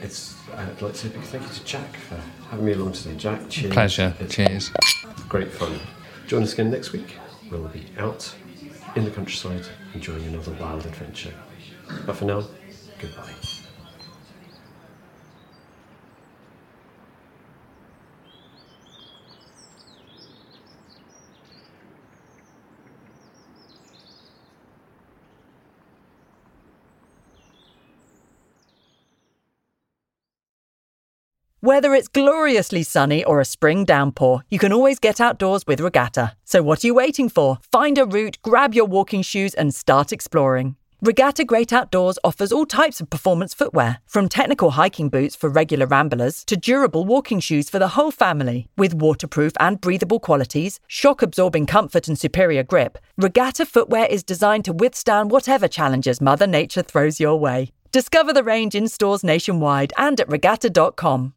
[0.00, 2.20] it's I'd like to say a big thank you to Jack for
[2.50, 3.16] having me along today.
[3.16, 3.72] Jack, cheers.
[3.72, 4.14] Pleasure.
[4.20, 4.70] It's Cheers.
[5.30, 5.78] Great fun.
[6.26, 7.16] Join us again next week.
[7.50, 8.34] We'll be out
[8.96, 9.64] in the countryside
[9.94, 11.32] enjoying another wild adventure.
[12.04, 12.44] But for now,
[12.98, 13.32] goodbye.
[31.64, 36.32] Whether it's gloriously sunny or a spring downpour, you can always get outdoors with Regatta.
[36.42, 37.58] So what are you waiting for?
[37.70, 40.74] Find a route, grab your walking shoes, and start exploring.
[41.00, 45.86] Regatta Great Outdoors offers all types of performance footwear, from technical hiking boots for regular
[45.86, 48.66] ramblers to durable walking shoes for the whole family.
[48.76, 54.64] With waterproof and breathable qualities, shock absorbing comfort, and superior grip, Regatta footwear is designed
[54.64, 57.70] to withstand whatever challenges Mother Nature throws your way.
[57.92, 61.34] Discover the range in stores nationwide and at regatta.com.